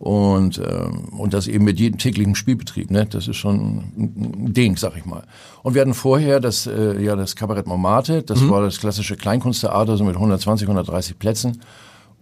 [0.01, 3.05] Und, ähm, und das eben mit jedem täglichen Spielbetrieb, ne?
[3.05, 5.21] Das ist schon ein Ding, sag ich mal.
[5.61, 9.97] Und wir hatten vorher das, äh, ja, das Kabarett Montmartre, das war das klassische Kleinkunsttheater,
[9.97, 11.61] so mit 120, 130 Plätzen.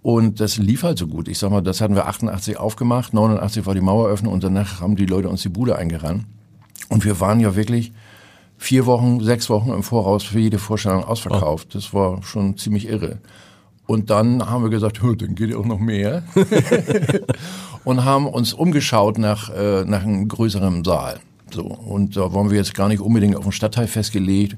[0.02, 1.30] Und das lief halt so gut.
[1.30, 4.98] Ich sag mal, das hatten wir 88 aufgemacht, 89 war die Maueröffnung und danach haben
[4.98, 6.26] die Leute uns die Bude eingerannt.
[6.90, 7.94] Und wir waren ja wirklich
[8.58, 11.76] vier Wochen, sechs Wochen im Voraus für jede Vorstellung ausverkauft.
[11.76, 13.20] Das war schon ziemlich irre.
[13.90, 16.22] Und dann haben wir gesagt, "Hö, dann geht ja auch noch mehr.
[17.90, 21.20] und haben uns umgeschaut nach, äh, nach einem größeren Saal.
[21.52, 21.64] So.
[21.64, 24.56] Und da waren wir jetzt gar nicht unbedingt auf den Stadtteil festgelegt.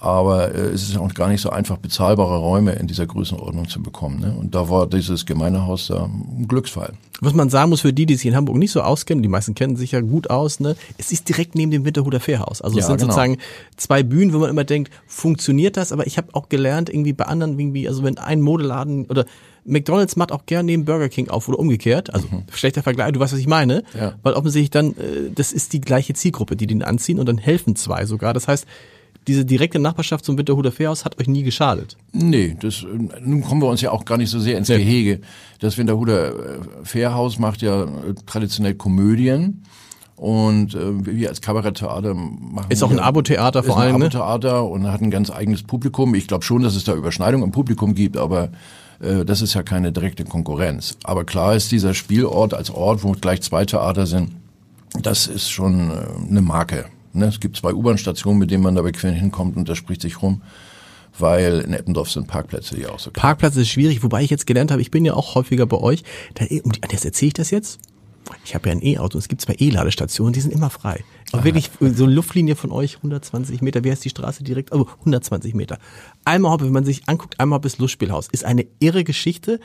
[0.00, 3.82] Aber äh, es ist auch gar nicht so einfach, bezahlbare Räume in dieser Größenordnung zu
[3.82, 4.20] bekommen.
[4.20, 4.32] Ne?
[4.38, 6.92] Und da war dieses Gemeindehaus da ein Glücksfall.
[7.20, 9.54] Was man sagen muss für die, die sich in Hamburg nicht so auskennen, die meisten
[9.56, 10.76] kennen sich ja gut aus, ne?
[10.98, 12.62] Es ist direkt neben dem Winterhuder Fährhaus.
[12.62, 13.12] Also es Ja, sind genau.
[13.12, 13.38] sozusagen
[13.76, 15.90] zwei Bühnen, wo man immer denkt, funktioniert das?
[15.90, 19.24] Aber ich habe auch gelernt, irgendwie bei anderen, irgendwie, also wenn ein Modeladen oder
[19.68, 22.12] McDonalds macht auch gern neben Burger King auf oder umgekehrt.
[22.14, 22.44] Also mhm.
[22.52, 23.82] schlechter Vergleich, du weißt, was ich meine.
[23.98, 24.14] Ja.
[24.22, 27.76] Weil offensichtlich dann, äh, das ist die gleiche Zielgruppe, die den anziehen und dann helfen
[27.76, 28.34] zwei sogar.
[28.34, 28.66] Das heißt,
[29.28, 31.96] diese direkte Nachbarschaft zum Winterhuder Fährhaus hat euch nie geschadet.
[32.12, 32.84] Nee, das,
[33.22, 34.78] nun kommen wir uns ja auch gar nicht so sehr ins nee.
[34.78, 35.20] Gehege.
[35.60, 39.64] Das Winterhuder äh, Fährhaus macht ja äh, traditionell Komödien.
[40.16, 42.70] Und äh, wir als Kabaretttheater machen.
[42.70, 43.94] Ist auch ein Abo-Theater vor allem.
[43.94, 44.06] Ein ne?
[44.06, 46.12] Abo-Theater und hat ein ganz eigenes Publikum.
[46.16, 48.48] Ich glaube schon, dass es da Überschneidung im Publikum gibt, aber äh,
[49.00, 50.96] das ist ja keine direkte Konkurrenz.
[51.04, 54.32] Aber klar ist dieser Spielort als Ort, wo gleich zwei Theater sind,
[55.02, 56.86] das ist schon äh, eine Marke.
[57.12, 57.26] Ne?
[57.26, 60.42] Es gibt zwei U-Bahn-Stationen, mit denen man da bequem hinkommt und das spricht sich rum
[61.20, 63.10] weil in Eppendorf sind Parkplätze ja auch so.
[63.10, 66.04] Parkplatz ist schwierig, wobei ich jetzt gelernt habe, ich bin ja auch häufiger bei euch.
[66.34, 67.80] Da, um die, jetzt erzähle ich das jetzt.
[68.44, 71.04] Ich habe ja ein E-Auto, es gibt zwei E-Ladestationen, die sind immer frei.
[71.32, 74.72] Aber wirklich so eine Luftlinie von euch, 120 Meter, wie heißt die Straße direkt?
[74.72, 75.78] Also 120 Meter.
[76.24, 79.60] Einmal Hoppe, wenn man sich anguckt, einmal bis Lustspielhaus, ist eine irre Geschichte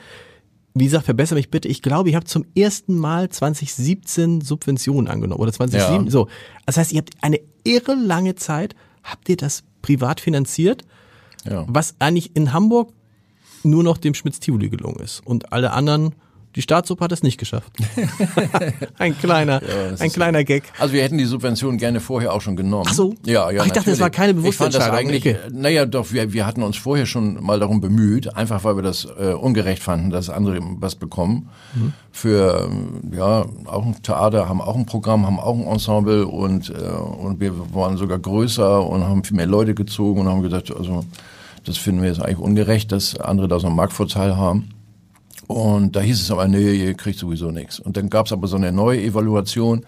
[0.76, 1.68] wie gesagt, verbessere mich bitte.
[1.68, 6.06] Ich glaube, ihr habt zum ersten Mal 2017 Subventionen angenommen oder 2007.
[6.06, 6.10] Ja.
[6.10, 6.26] So,
[6.66, 8.74] das heißt, ihr habt eine irre lange Zeit
[9.04, 10.82] habt ihr das privat finanziert,
[11.44, 11.64] ja.
[11.68, 12.92] was eigentlich in Hamburg
[13.62, 16.14] nur noch dem Schmitz-Tivoli gelungen ist und alle anderen
[16.56, 17.72] die Staatsoper hat es nicht geschafft.
[18.98, 20.44] ein kleiner, ja, ein kleiner so.
[20.44, 20.62] Gag.
[20.78, 22.86] Also wir hätten die Subvention gerne vorher auch schon genommen.
[22.88, 23.14] Ach so.
[23.26, 23.62] Ja, ja.
[23.62, 24.74] Ach, ich dachte, das war keine bewusste ich fand.
[24.74, 25.36] Das eigentlich, okay.
[25.52, 29.04] Naja, doch, wir, wir hatten uns vorher schon mal darum bemüht, einfach weil wir das
[29.18, 31.48] äh, ungerecht fanden, dass andere was bekommen.
[31.74, 31.92] Mhm.
[32.12, 32.70] Für,
[33.12, 37.40] ja, auch ein Theater, haben auch ein Programm, haben auch ein Ensemble und, äh, und
[37.40, 41.04] wir waren sogar größer und haben viel mehr Leute gezogen und haben gesagt, also,
[41.64, 44.73] das finden wir jetzt eigentlich ungerecht, dass andere da so einen Marktvorteil haben.
[45.46, 47.78] Und da hieß es aber, nee, ihr kriegt sowieso nichts.
[47.80, 49.84] Und dann gab es aber so eine neue Evaluation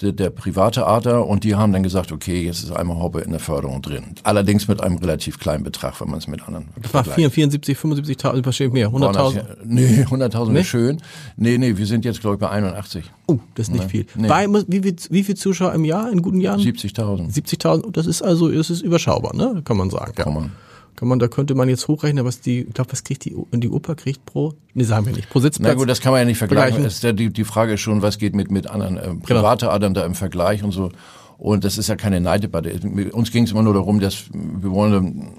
[0.00, 3.40] der, der Privattheater und die haben dann gesagt, okay, jetzt ist einmal Hoppe in der
[3.40, 4.04] Förderung drin.
[4.22, 8.44] Allerdings mit einem relativ kleinen Betrag, wenn man es mit anderen Das war 74, 75.000,
[8.44, 9.44] wahrscheinlich mehr, 100.000?
[9.64, 10.60] Nee, 100.000 nee?
[10.60, 11.00] ist schön.
[11.36, 13.04] Nee, nee, wir sind jetzt, glaube ich, bei 81.
[13.26, 13.90] Oh, das ist nicht nee.
[13.90, 14.06] viel.
[14.16, 14.28] Nee.
[14.28, 16.60] Bei, wie, wie, wie viel Zuschauer im Jahr, in guten Jahren?
[16.60, 17.32] 70.000.
[17.32, 19.62] 70.000, das ist also, das ist überschaubar, ne?
[19.64, 20.12] Kann man sagen.
[20.14, 20.40] Kann ja.
[20.40, 20.52] man.
[20.96, 23.68] Kann man, da könnte man jetzt hochrechnen, was die, ich glaube, was kriegt die, die
[23.68, 25.72] Oper kriegt pro, nee, sagen wir nicht, pro Sitzplatz.
[25.72, 26.84] Na gut, das kann man ja nicht vergleichen.
[26.84, 30.00] Ist ja die, die Frage ist schon, was geht mit, mit anderen, äh, Privattheatern genau.
[30.00, 30.90] da im Vergleich und so.
[31.36, 32.72] Und das ist ja keine Neiddebatte.
[33.12, 35.30] Uns ging es immer nur darum, dass wir wollen,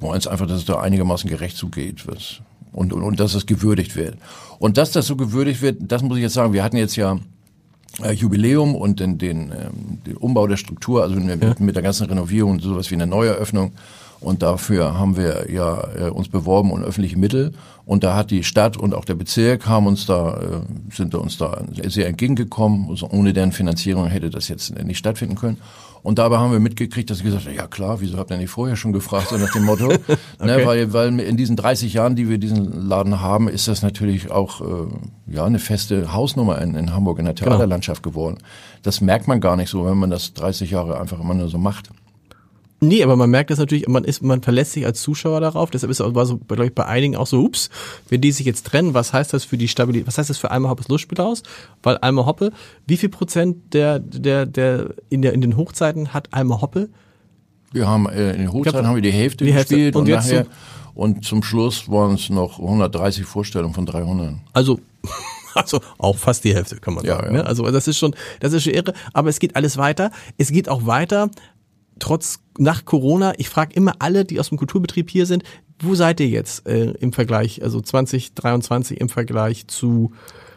[0.00, 2.06] wollen es einfach, dass es da einigermaßen gerecht zugeht.
[2.06, 2.40] Was,
[2.72, 4.16] und, und, und dass es gewürdigt wird.
[4.58, 7.18] Und dass das so gewürdigt wird, das muss ich jetzt sagen, wir hatten jetzt ja
[8.02, 11.54] äh, Jubiläum und den, den, ähm, den Umbau der Struktur, also mit, ja.
[11.58, 13.72] mit der ganzen Renovierung und sowas wie eine Neueröffnung.
[14.22, 17.52] Und dafür haben wir ja äh, uns beworben um öffentliche Mittel.
[17.84, 21.38] Und da hat die Stadt und auch der Bezirk haben uns da, äh, sind uns
[21.38, 22.88] da sehr entgegengekommen.
[22.88, 25.58] Also ohne deren Finanzierung hätte das jetzt nicht stattfinden können.
[26.02, 28.50] Und dabei haben wir mitgekriegt, dass sie gesagt haben, ja klar, wieso habt ihr nicht
[28.50, 29.92] vorher schon gefragt, so nach dem Motto.
[30.42, 30.60] Ne, okay.
[30.60, 34.30] ne, weil, weil in diesen 30 Jahren, die wir diesen Laden haben, ist das natürlich
[34.30, 34.64] auch äh,
[35.32, 37.50] ja eine feste Hausnummer in, in Hamburg in der genau.
[37.50, 38.12] Theaterlandschaft genau.
[38.14, 38.38] geworden.
[38.82, 41.58] Das merkt man gar nicht so, wenn man das 30 Jahre einfach immer nur so
[41.58, 41.90] macht.
[42.84, 45.70] Nee, aber man merkt das natürlich, man ist, man verlässt sich als Zuschauer darauf.
[45.70, 47.70] Deshalb ist es war so, glaube ich, bei einigen auch so, ups,
[48.08, 50.50] wenn die sich jetzt trennen, was heißt das für die Stabilität, was heißt das für
[50.50, 51.44] Alma Hoppes Lustspielhaus?
[51.84, 52.50] Weil Alma Hoppe,
[52.88, 56.88] wie viel Prozent der, der, der, in der, in den Hochzeiten hat Alma Hoppe?
[57.70, 59.98] Wir haben, äh, in den Hochzeiten glaub, haben wir die Hälfte die gespielt Hälfte.
[59.98, 60.50] und, und nachher, so
[60.94, 64.34] und zum Schluss waren es noch 130 Vorstellungen von 300.
[64.52, 64.80] Also,
[65.54, 67.34] also auch fast die Hälfte, kann man ja, sagen.
[67.34, 67.42] Ja.
[67.42, 67.46] Ne?
[67.46, 68.92] Also das ist schon, das ist schon irre.
[69.12, 70.10] Aber es geht alles weiter.
[70.36, 71.30] Es geht auch weiter
[72.02, 75.44] trotz nach Corona, ich frage immer alle, die aus dem Kulturbetrieb hier sind,
[75.78, 80.12] wo seid ihr jetzt äh, im Vergleich, also 2023 im Vergleich zu,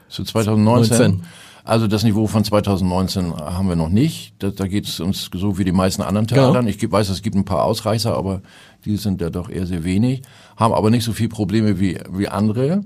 [0.09, 0.97] zu 2019?
[0.97, 1.23] 19?
[1.63, 4.35] Also das Niveau von 2019 haben wir noch nicht.
[4.39, 6.27] Da, da geht es uns so wie die meisten anderen.
[6.27, 6.65] Theatern.
[6.65, 6.77] Genau.
[6.77, 8.41] Ich weiß, es gibt ein paar Ausreißer, aber
[8.83, 10.21] die sind ja doch eher sehr wenig,
[10.57, 12.83] haben aber nicht so viel Probleme wie, wie andere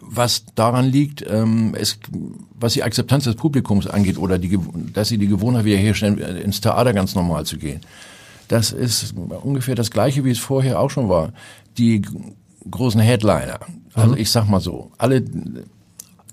[0.00, 1.98] was daran liegt, ähm, es,
[2.58, 4.58] was die Akzeptanz des Publikums angeht oder die,
[4.92, 7.80] dass sie die Gewohnheit wiederherstellen, ins Theater ganz normal zu gehen.
[8.48, 11.32] Das ist ungefähr das Gleiche, wie es vorher auch schon war.
[11.78, 12.02] Die
[12.68, 13.60] großen Headliner,
[13.94, 14.18] also mhm.
[14.18, 15.22] ich sag mal so, alle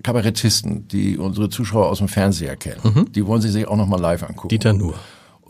[0.04, 3.12] Kabarettisten, die unsere Zuschauer aus dem Fernseher kennen, mhm.
[3.12, 4.50] die wollen sie sich auch noch mal live angucken.
[4.50, 4.96] Dieter Nur.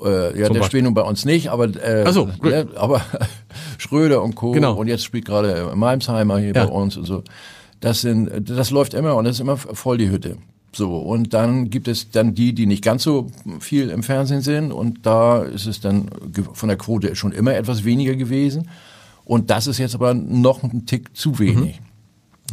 [0.03, 3.01] Äh, ja, der spielt nun bei uns nicht, aber äh, Ach so, ja, aber
[3.77, 4.51] Schröder und Co.
[4.51, 4.73] Genau.
[4.73, 6.65] Und jetzt spielt gerade Malmsheimer hier ja.
[6.65, 7.23] bei uns und so.
[7.79, 10.37] Das sind, das läuft immer und das ist immer voll die Hütte.
[10.73, 13.27] So, und dann gibt es dann die, die nicht ganz so
[13.59, 16.09] viel im Fernsehen sind und da ist es dann
[16.53, 18.69] von der Quote schon immer etwas weniger gewesen.
[19.25, 21.81] Und das ist jetzt aber noch ein Tick zu wenig.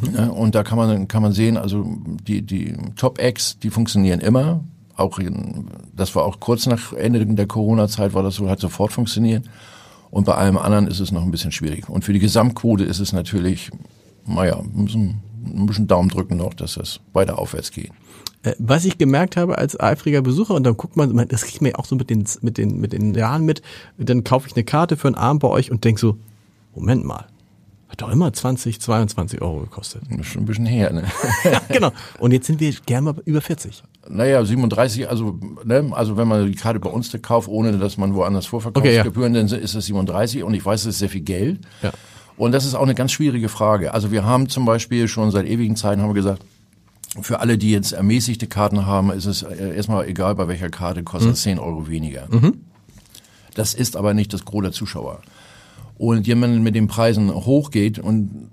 [0.02, 0.14] Mhm.
[0.16, 1.87] Ja, und da kann man, kann man sehen, also
[2.26, 4.64] die, die Top-Acts, die funktionieren immer.
[4.96, 8.92] Auch in, das war auch kurz nach Ende der Corona-Zeit war das so, hat sofort
[8.92, 9.44] funktioniert.
[10.10, 11.88] Und bei allem anderen ist es noch ein bisschen schwierig.
[11.88, 13.70] Und für die Gesamtquote ist es natürlich
[14.26, 17.90] naja, müssen ein bisschen Daumen drücken noch, dass das weiter aufwärts geht.
[18.42, 21.72] Äh, was ich gemerkt habe als eifriger Besucher, und dann guckt man, das kriegt man
[21.72, 23.62] ja auch so mit den, mit den, mit den Jahren mit,
[23.98, 26.16] dann kaufe ich eine Karte für einen Abend bei euch und denk so,
[26.74, 27.26] Moment mal,
[27.88, 30.02] hat doch immer 20, 22 Euro gekostet.
[30.10, 31.04] Das ist schon ein bisschen her, ne?
[31.44, 31.92] ja, genau.
[32.18, 33.84] Und jetzt sind wir gerne mal über 40.
[34.08, 38.14] Naja, 37, also, ne, also wenn man die Karte bei uns kauft, ohne dass man
[38.14, 39.48] woanders Vorverkaufsgebühren, okay, ja.
[39.48, 41.60] dann ist das 37 und ich weiß, das ist sehr viel Geld.
[41.82, 41.92] Ja.
[42.36, 43.94] Und das ist auch eine ganz schwierige Frage.
[43.94, 46.42] Also wir haben zum Beispiel schon seit ewigen Zeiten haben wir gesagt,
[47.20, 51.04] für alle, die jetzt ermäßigte Karten haben, ist es äh, erstmal egal, bei welcher Karte
[51.04, 51.36] kostet mhm.
[51.36, 52.26] 10 Euro weniger.
[52.28, 52.54] Mhm.
[53.54, 55.20] Das ist aber nicht das Gros der Zuschauer.
[55.96, 58.50] Und jemand mit den Preisen hochgeht und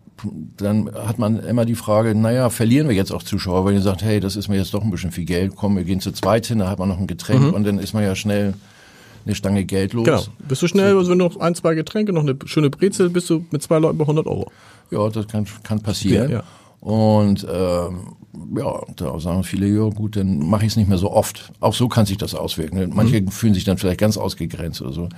[0.57, 4.03] dann hat man immer die Frage, naja, verlieren wir jetzt auch Zuschauer, weil ihr sagt,
[4.03, 6.45] hey, das ist mir jetzt doch ein bisschen viel Geld, komm, wir gehen zu zweit
[6.45, 7.53] hin, da hat man noch ein Getränk mhm.
[7.53, 8.53] und dann ist man ja schnell
[9.25, 10.05] eine Stange Geld los.
[10.05, 10.23] Genau.
[10.47, 13.29] Bist du schnell, also wenn du noch ein, zwei Getränke, noch eine schöne Brezel, bist
[13.29, 14.51] du mit zwei Leuten bei 100 Euro.
[14.89, 16.29] Ja, das kann, kann passieren.
[16.29, 16.43] Ja, ja.
[16.81, 18.15] Und ähm,
[18.57, 21.51] ja, da sagen viele, ja gut, dann mache ich es nicht mehr so oft.
[21.59, 22.91] Auch so kann sich das auswirken.
[22.93, 23.27] Manche mhm.
[23.29, 25.09] fühlen sich dann vielleicht ganz ausgegrenzt oder so.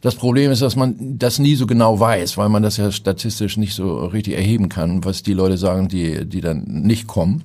[0.00, 3.58] Das Problem ist, dass man das nie so genau weiß, weil man das ja statistisch
[3.58, 7.44] nicht so richtig erheben kann, was die Leute sagen, die, die dann nicht kommen.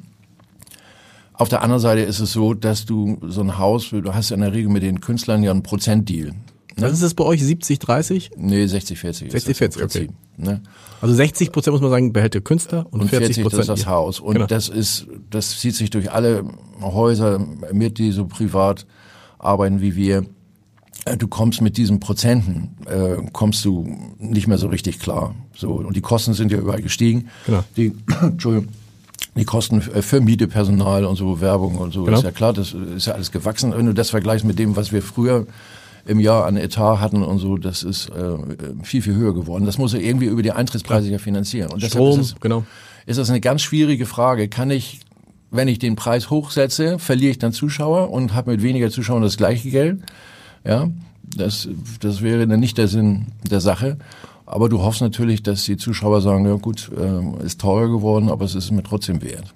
[1.38, 4.36] Auf der anderen Seite ist es so, dass du so ein Haus, du hast ja
[4.36, 6.32] in der Regel mit den Künstlern ja einen Prozentdeal.
[6.78, 7.44] Was ist das bei euch?
[7.44, 8.32] 70, 30?
[8.38, 9.32] Nee, 60, 40.
[9.32, 10.10] 60, 40, okay.
[10.38, 10.62] Ne?
[11.00, 13.86] Also 60 Prozent muss man sagen, behält der Künstler und, und 40 Prozent ist das
[13.86, 14.20] Haus.
[14.20, 14.46] Und genau.
[14.46, 16.44] das ist, das zieht sich durch alle
[16.82, 17.40] Häuser
[17.72, 18.86] mit, die so privat
[19.40, 20.26] arbeiten wie wir.
[21.06, 25.34] Äh, du kommst mit diesen Prozenten, äh, kommst du nicht mehr so richtig klar.
[25.56, 27.30] So, und die Kosten sind ja überall gestiegen.
[27.46, 27.64] Genau.
[27.78, 28.68] Die, Entschuldigung
[29.36, 32.18] die Kosten für Miete, Personal und so, Werbung und so, genau.
[32.18, 33.74] ist ja klar, das ist ja alles gewachsen.
[33.76, 35.46] Wenn du das vergleichst mit dem, was wir früher
[36.06, 38.38] im Jahr an Etat hatten und so, das ist äh,
[38.84, 39.66] viel, viel höher geworden.
[39.66, 41.72] Das muss er irgendwie über die Eintrittspreise ja finanzieren.
[41.72, 42.64] Und Strom, ist es, genau.
[43.06, 44.48] Ist das eine ganz schwierige Frage.
[44.48, 45.02] Kann ich,
[45.52, 49.38] wenn ich den Preis hochsetze, verliere ich dann Zuschauer und habe mit weniger Zuschauern das
[49.38, 50.00] gleiche Geld?
[50.64, 50.90] Ja,
[51.24, 51.68] das,
[52.00, 53.98] das wäre dann nicht der Sinn der Sache.
[54.46, 58.46] Aber du hoffst natürlich, dass die Zuschauer sagen, ja gut, äh, ist teurer geworden, aber
[58.46, 59.54] es ist mir trotzdem wert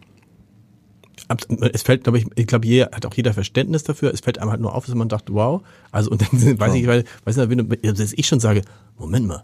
[1.73, 4.13] es fällt, glaube ich, ich glaube, jeder hat auch jeder Verständnis dafür.
[4.13, 5.61] Es fällt einem halt nur auf, dass man dachte, wow.
[5.91, 8.63] Also und dann weiß ich, weil, weiß nicht, wenn du, dass ich schon sage,
[8.97, 9.43] Moment mal,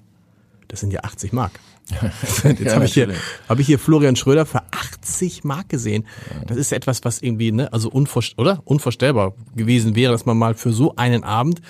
[0.68, 1.52] das sind ja 80 Mark.
[2.44, 3.10] Jetzt ja, habe ich hier,
[3.48, 6.08] habe ich hier Florian Schröder für 80 Mark gesehen.
[6.48, 10.56] Das ist etwas, was irgendwie, ne, also unvorstellbar, oder unvorstellbar gewesen wäre, dass man mal
[10.56, 11.62] für so einen Abend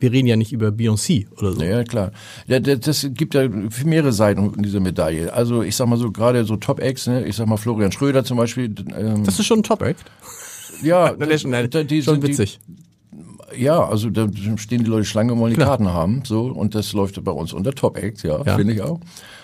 [0.00, 1.62] wir reden ja nicht über Beyoncé oder so.
[1.62, 2.12] Ja, klar.
[2.46, 3.48] Ja, das gibt ja
[3.84, 5.32] mehrere Seiten in dieser Medaille.
[5.32, 7.24] Also ich sag mal so, gerade so Top-Acts, ne?
[7.26, 8.74] ich sag mal Florian Schröder zum Beispiel.
[8.96, 10.00] Ähm, das ist schon ein Top-Act?
[10.82, 12.58] Ja, das, nein, die, schon witzig.
[12.66, 15.70] Die, ja, also da stehen die Leute Schlange und wollen die Klar.
[15.70, 16.22] Karten haben.
[16.24, 18.56] so Und das läuft bei uns unter Top-Act, ja, ja.
[18.56, 19.00] finde ich auch.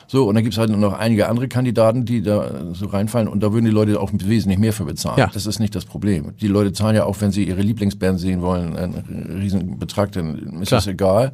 [0.09, 3.53] So, und dann gibt's halt noch einige andere Kandidaten, die da so reinfallen und da
[3.53, 5.19] würden die Leute auch wesentlich mehr für bezahlen.
[5.19, 5.31] Ja.
[5.33, 6.33] Das ist nicht das Problem.
[6.41, 10.61] Die Leute zahlen ja auch, wenn sie ihre Lieblingsband sehen wollen, einen riesen Betrag, dann
[10.61, 10.81] ist Klar.
[10.81, 11.33] das egal.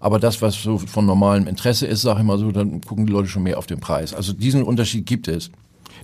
[0.00, 3.12] Aber das, was so von normalem Interesse ist, sage ich mal so, dann gucken die
[3.12, 4.14] Leute schon mehr auf den Preis.
[4.14, 5.50] Also diesen Unterschied gibt es.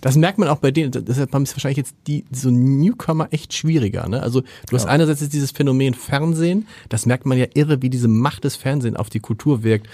[0.00, 3.54] Das merkt man auch bei denen, deshalb haben es wahrscheinlich jetzt die, so Newcomer echt
[3.54, 4.08] schwieriger.
[4.08, 4.22] Ne?
[4.22, 8.44] Also du hast einerseits dieses Phänomen Fernsehen, das merkt man ja irre, wie diese Macht
[8.44, 9.88] des Fernsehens auf die Kultur wirkt.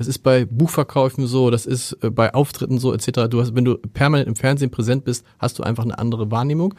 [0.00, 3.28] Das ist bei Buchverkäufen so, das ist äh, bei Auftritten so etc.
[3.28, 6.72] Du hast, wenn du permanent im Fernsehen präsent bist, hast du einfach eine andere Wahrnehmung.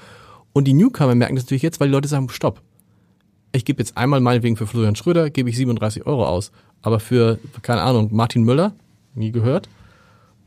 [0.54, 2.64] Und die Newcomer merken das natürlich jetzt, weil die Leute sagen, stopp.
[3.52, 6.52] Ich gebe jetzt einmal meinetwegen für Florian Schröder, gebe ich 37 Euro aus.
[6.82, 8.74] Aber für, keine Ahnung, Martin Müller,
[9.14, 9.70] nie gehört.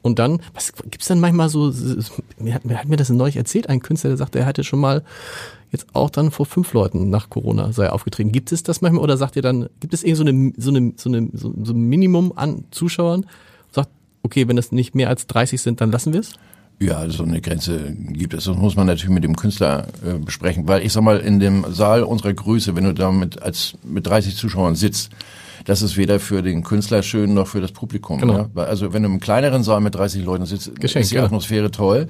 [0.02, 1.72] Und dann, was gibt's denn manchmal so,
[2.38, 5.04] mir hat mir das neulich erzählt, ein Künstler, der sagte, er hatte schon mal
[5.74, 8.32] jetzt auch dann vor fünf Leuten nach Corona sei aufgetreten.
[8.32, 10.92] Gibt es das manchmal oder sagt ihr dann, gibt es irgendwie so eine, so eine,
[10.96, 11.08] so
[11.48, 13.26] eine, so, ein Minimum an Zuschauern?
[13.70, 13.90] Sagt,
[14.22, 16.32] okay, wenn das nicht mehr als 30 sind, dann lassen wir es?
[16.80, 18.44] Ja, so eine Grenze gibt es.
[18.44, 21.64] Das muss man natürlich mit dem Künstler äh, besprechen, weil ich sag mal, in dem
[21.72, 25.10] Saal unserer Größe, wenn du da mit, als, mit 30 Zuschauern sitzt,
[25.64, 28.18] das ist weder für den Künstler schön noch für das Publikum.
[28.18, 28.48] Genau.
[28.54, 28.62] Ja?
[28.62, 32.08] Also wenn du im kleineren Saal mit 30 Leuten sitzt, Geschenk, ist die Atmosphäre toll.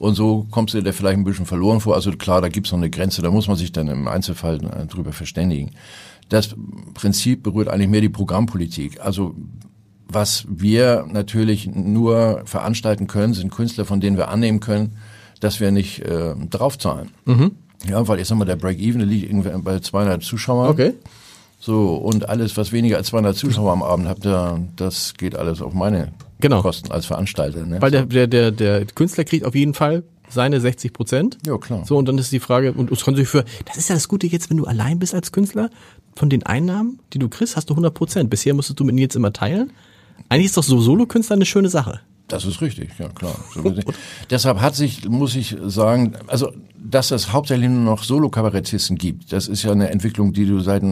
[0.00, 1.94] Und so kommst du dir vielleicht ein bisschen verloren vor.
[1.94, 4.86] Also klar, da gibt's noch eine Grenze, da muss man sich dann im Einzelfall äh,
[4.86, 5.72] drüber verständigen.
[6.30, 6.56] Das
[6.94, 8.98] Prinzip berührt eigentlich mehr die Programmpolitik.
[9.04, 9.34] Also
[10.08, 14.96] was wir natürlich nur veranstalten können, sind Künstler, von denen wir annehmen können,
[15.40, 17.10] dass wir nicht äh, draufzahlen.
[17.26, 17.50] Mhm.
[17.86, 20.70] Ja, weil ich sag mal, der Break-Even liegt irgendwie bei 200 Zuschauern.
[20.70, 20.94] Okay.
[21.62, 24.24] So, und alles, was weniger als 200 Zuschauer am Abend habt,
[24.76, 26.62] das geht alles auf meine genau.
[26.62, 27.66] Kosten als Veranstalter.
[27.66, 27.82] Ne?
[27.82, 31.38] Weil der, der, der, der Künstler kriegt auf jeden Fall seine 60 Prozent.
[31.46, 31.84] Ja, klar.
[31.84, 34.08] So, und dann ist die Frage, und es kann sich für, das ist ja das
[34.08, 35.68] Gute jetzt, wenn du allein bist als Künstler,
[36.16, 38.30] von den Einnahmen, die du kriegst, hast du 100 Prozent.
[38.30, 39.72] Bisher musstest du mit Nils immer teilen.
[40.28, 42.00] Eigentlich ist doch so Solokünstler eine schöne Sache.
[42.28, 43.34] Das ist richtig, ja klar.
[43.52, 43.74] So
[44.30, 49.48] Deshalb hat sich, muss ich sagen, also dass es hauptsächlich nur noch Solo-Kabarettisten gibt, das
[49.48, 50.82] ist ja eine Entwicklung, die du seit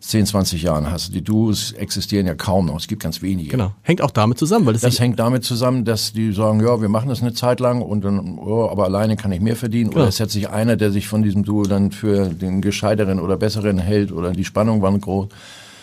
[0.00, 1.14] 10, 20 Jahren hast.
[1.14, 2.76] Die Duos existieren ja kaum noch.
[2.76, 3.50] Es gibt ganz wenige.
[3.50, 3.72] Genau.
[3.82, 6.88] Hängt auch damit zusammen, weil das, das hängt damit zusammen, dass die sagen, ja, wir
[6.88, 9.90] machen das eine Zeit lang und dann, oh, aber alleine kann ich mehr verdienen.
[9.90, 10.02] Genau.
[10.02, 13.36] Oder es hat sich einer, der sich von diesem Duo dann für den gescheiteren oder
[13.36, 15.28] besseren hält oder die Spannung war groß.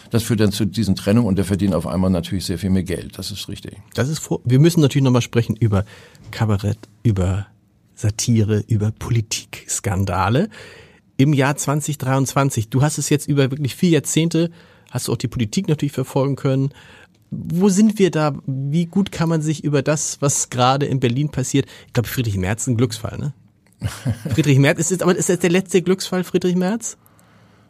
[0.09, 2.83] Das führt dann zu diesen Trennungen und der verdient auf einmal natürlich sehr viel mehr
[2.83, 3.17] Geld.
[3.17, 3.77] Das ist richtig.
[3.93, 4.39] Das ist vor.
[4.45, 5.85] Wir müssen natürlich nochmal sprechen über
[6.31, 7.47] Kabarett, über
[7.93, 10.49] Satire, über Politikskandale
[11.17, 12.69] im Jahr 2023.
[12.69, 14.51] Du hast es jetzt über wirklich vier Jahrzehnte,
[14.91, 16.71] hast du auch die Politik natürlich verfolgen können.
[17.29, 18.35] Wo sind wir da?
[18.45, 21.67] Wie gut kann man sich über das, was gerade in Berlin passiert?
[21.87, 23.33] Ich glaube, Friedrich Merz ein Glücksfall, ne?
[24.33, 26.97] Friedrich Merz, ist es, aber ist das der letzte Glücksfall, Friedrich Merz?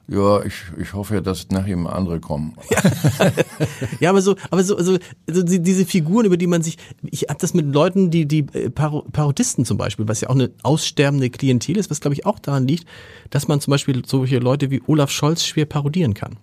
[0.10, 2.56] Ja, ich, ich hoffe, dass nach ihm andere kommen.
[2.70, 2.82] Ja,
[4.00, 7.40] ja aber so, aber so, also, also diese Figuren, über die man sich, ich habe
[7.40, 11.78] das mit Leuten, die die äh, Parodisten zum Beispiel, was ja auch eine aussterbende Klientel
[11.78, 12.88] ist, was glaube ich auch daran liegt,
[13.32, 16.38] dass man zum Beispiel solche Leute wie Olaf Scholz schwer parodieren kann.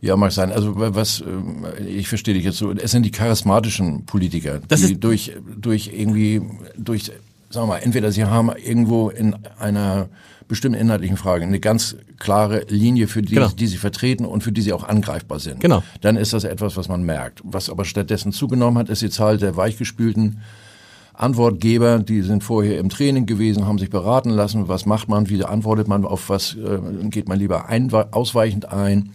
[0.00, 0.50] Ja, mag sein.
[0.50, 2.72] Also was äh, ich verstehe dich jetzt so.
[2.72, 6.42] Es sind die charismatischen Politiker, das die durch durch irgendwie
[6.76, 7.12] durch,
[7.50, 10.08] sagen wir mal, entweder sie haben irgendwo in einer
[10.48, 13.48] bestimmten inhaltlichen Fragen eine ganz klare Linie, für die, genau.
[13.48, 15.60] die sie vertreten und für die sie auch angreifbar sind.
[15.60, 15.82] Genau.
[16.00, 17.40] Dann ist das etwas, was man merkt.
[17.44, 20.40] Was aber stattdessen zugenommen hat, ist die Zahl der weichgespülten
[21.14, 25.44] Antwortgeber, die sind vorher im Training gewesen, haben sich beraten lassen, was macht man, wie
[25.44, 29.10] antwortet man, auf was äh, geht man lieber ein, ausweichend ein.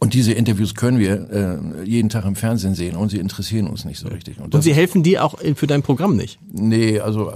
[0.00, 3.84] Und diese Interviews können wir äh, jeden Tag im Fernsehen sehen und sie interessieren uns
[3.84, 4.40] nicht so richtig.
[4.40, 6.38] Und, und sie helfen dir auch für dein Programm nicht?
[6.50, 7.30] Nee, also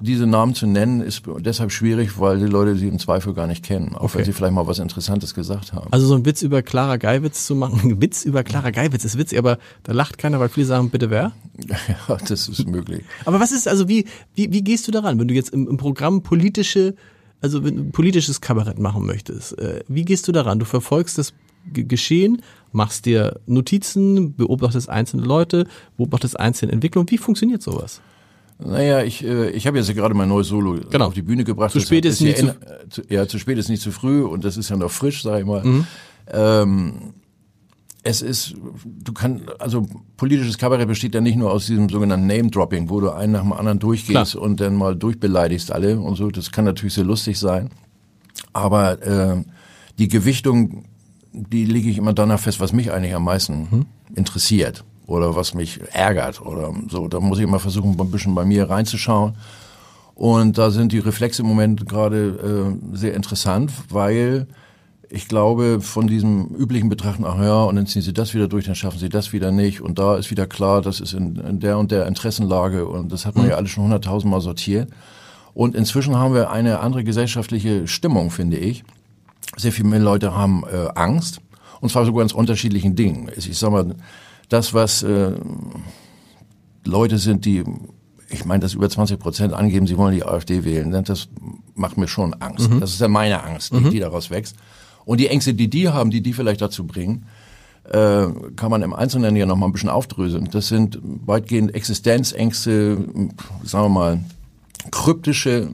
[0.00, 3.64] diese Namen zu nennen, ist deshalb schwierig, weil die Leute sie im Zweifel gar nicht
[3.64, 4.18] kennen, auch okay.
[4.18, 5.90] wenn sie vielleicht mal was Interessantes gesagt haben.
[5.90, 9.16] Also so ein Witz über Clara Geiwitz zu machen, ein Witz über Clara Geiwitz ist
[9.16, 11.32] witzig, aber da lacht keiner, weil viele sagen, bitte wer?
[12.08, 13.04] Ja, das ist möglich.
[13.24, 14.04] aber was ist, also wie,
[14.34, 16.94] wie, wie gehst du daran, wenn du jetzt im, im Programm politische,
[17.40, 20.58] also wenn du politisches Kabarett machen möchtest, äh, wie gehst du daran?
[20.58, 21.32] Du verfolgst das
[21.72, 27.10] Geschehen, machst dir Notizen, beobachtest einzelne Leute, beobachtest einzelne Entwicklungen.
[27.10, 28.00] Wie funktioniert sowas?
[28.58, 31.06] Naja, ich, äh, ich habe jetzt gerade mein neues Solo genau.
[31.06, 31.72] auf die Bühne gebracht.
[31.72, 32.56] Zu spät ist, ist nie zu,
[32.88, 35.40] zu, ja, zu spät ist nicht zu früh und das ist ja noch frisch, sag
[35.40, 35.62] ich mal.
[35.62, 35.86] Mhm.
[36.28, 37.14] Ähm,
[38.06, 39.84] es ist, du kannst, also
[40.16, 43.52] politisches Kabarett besteht ja nicht nur aus diesem sogenannten Name-Dropping, wo du einen nach dem
[43.52, 44.42] anderen durchgehst Klar.
[44.44, 46.30] und dann mal durchbeleidigst alle und so.
[46.30, 47.70] Das kann natürlich sehr lustig sein.
[48.52, 49.42] Aber äh,
[49.98, 50.84] die Gewichtung,
[51.32, 53.86] die lege ich immer danach fest, was mich eigentlich am meisten mhm.
[54.14, 57.08] interessiert oder was mich ärgert oder so.
[57.08, 59.34] Da muss ich immer versuchen, ein bisschen bei mir reinzuschauen.
[60.14, 64.46] Und da sind die Reflexe im Moment gerade äh, sehr interessant, weil
[65.08, 68.66] ich glaube, von diesem üblichen Betrachten, ach ja, und dann ziehen sie das wieder durch,
[68.66, 69.80] dann schaffen sie das wieder nicht.
[69.80, 72.86] Und da ist wieder klar, das ist in, in der und der Interessenlage.
[72.86, 73.50] Und das hat man mhm.
[73.50, 74.90] ja alles schon hunderttausendmal sortiert.
[75.54, 78.84] Und inzwischen haben wir eine andere gesellschaftliche Stimmung, finde ich.
[79.56, 81.40] Sehr viele mehr Leute haben äh, Angst.
[81.80, 83.30] Und zwar sogar ganz unterschiedlichen Dingen.
[83.36, 83.94] Ich sag mal,
[84.48, 85.32] das, was äh,
[86.84, 87.64] Leute sind, die,
[88.28, 91.28] ich meine, dass über 20 Prozent angeben, sie wollen die AfD wählen, ne, das
[91.74, 92.70] macht mir schon Angst.
[92.70, 92.80] Mhm.
[92.80, 93.90] Das ist ja meine Angst, die, mhm.
[93.90, 94.56] die daraus wächst.
[95.06, 97.24] Und die Ängste, die die haben, die die vielleicht dazu bringen,
[97.84, 100.48] äh, kann man im Einzelnen ja noch mal ein bisschen aufdröseln.
[100.50, 102.98] Das sind weitgehend Existenzängste,
[103.62, 104.20] sagen wir mal,
[104.90, 105.70] kryptische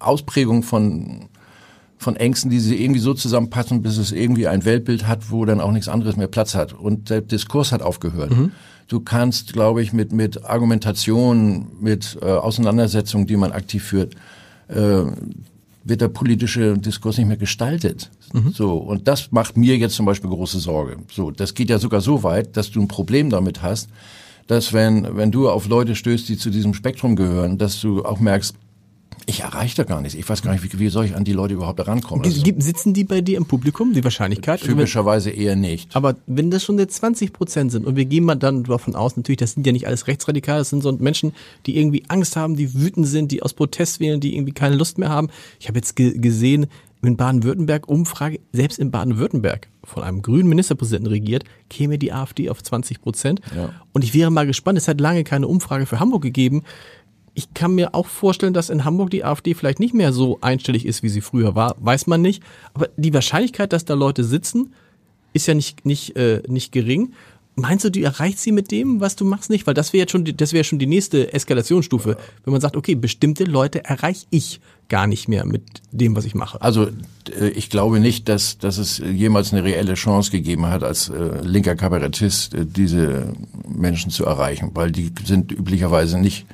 [0.00, 1.28] Ausprägungen von
[2.00, 5.60] von Ängsten, die sie irgendwie so zusammenpassen, bis es irgendwie ein Weltbild hat, wo dann
[5.60, 6.72] auch nichts anderes mehr Platz hat.
[6.72, 8.30] Und der Diskurs hat aufgehört.
[8.30, 8.52] Mhm.
[8.86, 14.14] Du kannst, glaube ich, mit, mit Argumentation, mit äh, Auseinandersetzungen, die man aktiv führt,
[14.68, 15.02] äh,
[15.88, 18.10] wird der politische Diskurs nicht mehr gestaltet.
[18.32, 18.52] Mhm.
[18.52, 18.76] So.
[18.76, 20.98] Und das macht mir jetzt zum Beispiel große Sorge.
[21.10, 21.30] So.
[21.30, 23.88] Das geht ja sogar so weit, dass du ein Problem damit hast,
[24.46, 28.20] dass wenn, wenn du auf Leute stößt, die zu diesem Spektrum gehören, dass du auch
[28.20, 28.54] merkst,
[29.26, 30.18] ich erreiche da gar nichts.
[30.18, 32.24] Ich weiß gar nicht, wie, wie soll ich an die Leute überhaupt herankommen?
[32.24, 34.60] Also, sitzen die bei dir im Publikum, die Wahrscheinlichkeit?
[34.60, 35.94] Typischerweise eher nicht.
[35.94, 39.16] Aber wenn das schon jetzt 20 Prozent sind und wir gehen mal dann davon aus,
[39.16, 41.32] natürlich, das sind ja nicht alles Rechtsradikale, das sind so Menschen,
[41.66, 44.98] die irgendwie Angst haben, die wütend sind, die aus Protest wählen, die irgendwie keine Lust
[44.98, 45.28] mehr haben.
[45.60, 46.66] Ich habe jetzt ge gesehen,
[47.02, 52.62] in Baden-Württemberg Umfrage, selbst in Baden-Württemberg von einem grünen Ministerpräsidenten regiert, käme die AfD auf
[52.62, 53.40] 20 Prozent.
[53.54, 53.72] Ja.
[53.92, 56.64] Und ich wäre mal gespannt, es hat lange keine Umfrage für Hamburg gegeben
[57.38, 60.84] ich kann mir auch vorstellen, dass in Hamburg die AfD vielleicht nicht mehr so einstellig
[60.84, 61.76] ist, wie sie früher war.
[61.78, 62.42] Weiß man nicht.
[62.74, 64.74] Aber die Wahrscheinlichkeit, dass da Leute sitzen,
[65.34, 67.12] ist ja nicht, nicht, äh, nicht gering.
[67.54, 69.68] Meinst du, die erreicht sie mit dem, was du machst, nicht?
[69.68, 72.76] Weil das wäre jetzt schon, die, das wäre schon die nächste Eskalationsstufe, wenn man sagt,
[72.76, 75.62] okay, bestimmte Leute erreiche ich gar nicht mehr mit
[75.92, 76.60] dem, was ich mache.
[76.60, 76.88] Also
[77.38, 81.40] äh, ich glaube nicht, dass, dass es jemals eine reelle Chance gegeben hat, als äh,
[81.42, 83.32] linker Kabarettist äh, diese
[83.68, 86.44] Menschen zu erreichen, weil die sind üblicherweise nicht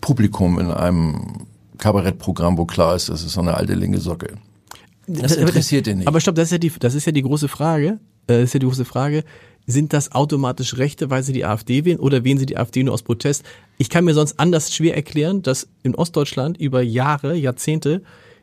[0.00, 1.46] Publikum in einem
[1.78, 4.34] Kabarettprogramm, wo klar ist, das ist so eine alte linke Socke.
[5.06, 6.08] Das interessiert den nicht.
[6.08, 7.98] Aber stopp, das ist ja die, das ist ja die große Frage.
[8.26, 9.24] Äh, das ist ja die große Frage
[9.66, 12.94] sind das automatisch Rechte, weil sie die AfD wählen oder wählen sie die AfD nur
[12.94, 13.44] aus Protest?
[13.78, 18.02] Ich kann mir sonst anders schwer erklären, dass in Ostdeutschland über Jahre, Jahrzehnte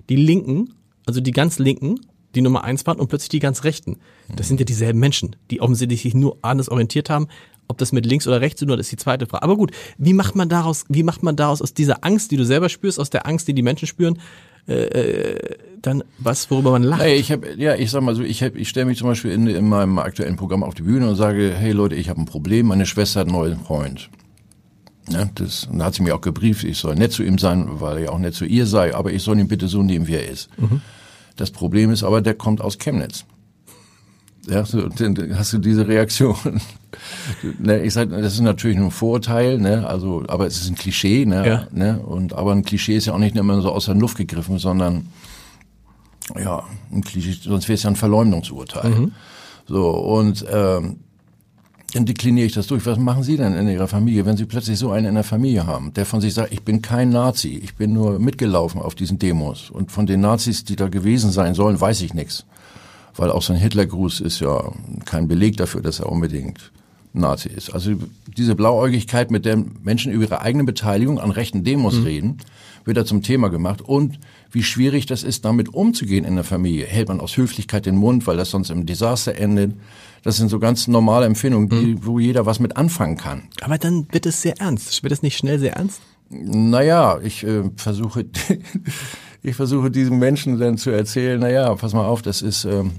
[0.09, 0.73] die Linken,
[1.05, 1.99] also die ganz Linken,
[2.35, 3.97] die Nummer eins waren und plötzlich die ganz Rechten.
[4.35, 7.27] Das sind ja dieselben Menschen, die offensichtlich sich nur anders orientiert haben.
[7.67, 9.43] Ob das mit links oder rechts zu tun hat, ist die zweite Frage.
[9.43, 12.45] Aber gut, wie macht man daraus, wie macht man daraus aus dieser Angst, die du
[12.45, 14.19] selber spürst, aus der Angst, die die Menschen spüren,
[14.67, 17.01] äh, äh dann was, worüber man lacht.
[17.01, 19.31] Hey, ich habe, ja, ich sag mal so, ich, hab, ich stelle mich zum Beispiel
[19.31, 22.25] in, in meinem aktuellen Programm auf die Bühne und sage, hey Leute, ich habe ein
[22.25, 24.09] Problem, meine Schwester hat einen neuen Freund.
[25.09, 27.99] Ja, das, dann hat sie mir auch gebrieft, ich soll nett zu ihm sein, weil
[27.99, 30.27] er auch nett zu ihr sei, aber ich soll ihn bitte so nehmen, wie er
[30.27, 30.49] ist.
[30.57, 30.81] Mhm.
[31.35, 33.25] Das Problem ist aber, der kommt aus Chemnitz.
[34.49, 36.61] Ja, so, dann hast du diese Reaktion.
[37.59, 40.75] Ne, ich sag, das ist natürlich nur ein Vorurteil, ne, also, aber es ist ein
[40.75, 41.67] Klischee, ne, ja.
[41.71, 44.57] ne, und aber ein Klischee ist ja auch nicht immer so aus der Luft gegriffen,
[44.57, 45.07] sondern
[46.41, 48.89] ja, ein Klischee, sonst wäre es ja ein Verleumdungsurteil.
[48.89, 49.11] Mhm.
[49.65, 50.97] So und ähm,
[51.93, 52.85] dann dekliniere ich das durch.
[52.85, 55.65] Was machen Sie denn in Ihrer Familie, wenn Sie plötzlich so einen in der Familie
[55.65, 59.19] haben, der von sich sagt, ich bin kein Nazi, ich bin nur mitgelaufen auf diesen
[59.19, 62.45] Demos und von den Nazis, die da gewesen sein sollen, weiß ich nichts
[63.17, 64.71] weil auch sein Hitlergruß ist ja
[65.05, 66.71] kein Beleg dafür, dass er unbedingt
[67.17, 67.69] Nazi ist.
[67.69, 67.91] Also
[68.37, 72.03] diese Blauäugigkeit, mit der Menschen über ihre eigene Beteiligung an rechten Demos mhm.
[72.03, 72.37] reden,
[72.85, 74.19] wird da zum Thema gemacht und
[74.51, 76.85] wie schwierig das ist, damit umzugehen in der Familie.
[76.85, 79.73] Hält man aus Höflichkeit den Mund, weil das sonst im Desaster endet.
[80.23, 82.05] Das sind so ganz normale Empfindungen, die, mhm.
[82.05, 83.43] wo jeder was mit anfangen kann.
[83.61, 85.03] Aber dann wird es sehr ernst.
[85.03, 86.01] Wird es nicht schnell sehr ernst?
[86.29, 88.25] Naja, ich äh, versuche,
[89.43, 92.91] ich versuche diesem Menschen dann zu erzählen, naja, pass mal auf, das ist, ähm,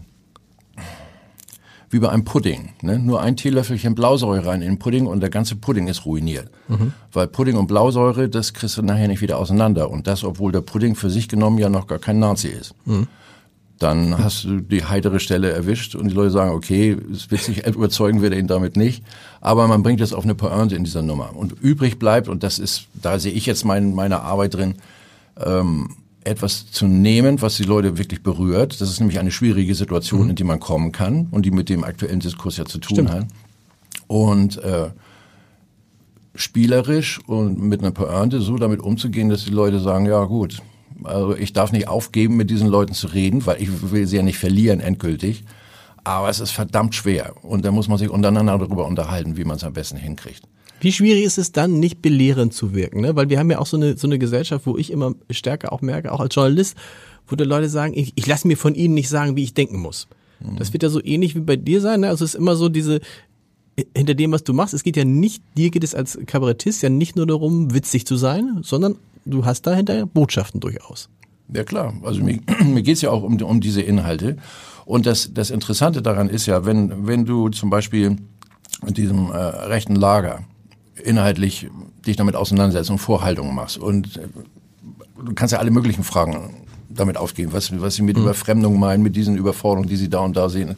[1.91, 2.71] wie bei einem Pudding.
[2.83, 2.99] Ne?
[2.99, 6.51] Nur ein Teelöffelchen Blausäure rein in den Pudding und der ganze Pudding ist ruiniert.
[6.69, 6.93] Mhm.
[7.13, 9.91] Weil Pudding und Blausäure, das kriegst du nachher nicht wieder auseinander.
[9.91, 12.75] Und das, obwohl der Pudding für sich genommen ja noch gar kein Nazi ist.
[12.85, 13.07] Mhm.
[13.79, 17.65] Dann hast du die heitere Stelle erwischt und die Leute sagen, okay, es wird sich
[17.67, 19.05] überzeugen wir ihn damit nicht.
[19.41, 21.37] Aber man bringt es auf eine Pointe in dieser Nummer.
[21.37, 24.75] Und übrig bleibt, und das ist, da sehe ich jetzt mein, meine Arbeit drin,
[25.45, 25.91] ähm,
[26.29, 28.81] etwas zu nehmen, was die Leute wirklich berührt.
[28.81, 30.31] Das ist nämlich eine schwierige Situation, mhm.
[30.31, 33.11] in die man kommen kann und die mit dem aktuellen Diskurs ja zu tun Stimmt.
[33.11, 33.27] hat.
[34.07, 34.91] Und äh,
[36.35, 40.63] spielerisch und mit einer Pointe so damit umzugehen, dass die Leute sagen, ja gut,
[41.05, 44.23] also ich darf nicht aufgeben, mit diesen Leuten zu reden, weil ich will sie ja
[44.23, 45.45] nicht verlieren endgültig.
[46.05, 49.57] Aber es ist verdammt schwer und da muss man sich untereinander darüber unterhalten, wie man
[49.57, 50.43] es am besten hinkriegt.
[50.81, 53.01] Wie schwierig ist es dann, nicht belehrend zu wirken?
[53.01, 53.17] Ne?
[53.17, 55.81] Weil wir haben ja auch so eine, so eine Gesellschaft, wo ich immer stärker auch
[55.81, 56.77] merke, auch als Journalist,
[57.27, 59.79] wo die Leute sagen, ich, ich lasse mir von ihnen nicht sagen, wie ich denken
[59.79, 60.09] muss.
[60.41, 60.57] Mhm.
[60.57, 62.01] Das wird ja so ähnlich wie bei dir sein.
[62.01, 62.09] Ne?
[62.09, 63.01] Also es ist immer so diese,
[63.97, 66.89] hinter dem, was du machst, es geht ja nicht, dir geht es als Kabarettist ja
[66.89, 71.09] nicht nur darum, witzig zu sein, sondern du hast dahinter Botschaften durchaus.
[71.53, 74.37] Ja klar, also mir, mir geht's ja auch um, um diese Inhalte.
[74.85, 78.17] Und das, das Interessante daran ist ja, wenn, wenn du zum Beispiel
[78.85, 80.45] mit diesem äh, rechten Lager
[81.05, 81.69] inhaltlich
[82.07, 83.79] dich damit auseinandersetzt und Vorhaltungen machst.
[83.79, 84.29] Und äh,
[85.25, 88.25] du kannst ja alle möglichen Fragen damit aufgeben, was, was sie mit mhm.
[88.25, 90.77] Überfremdung meinen, mit diesen Überforderungen, die sie da und da sehen.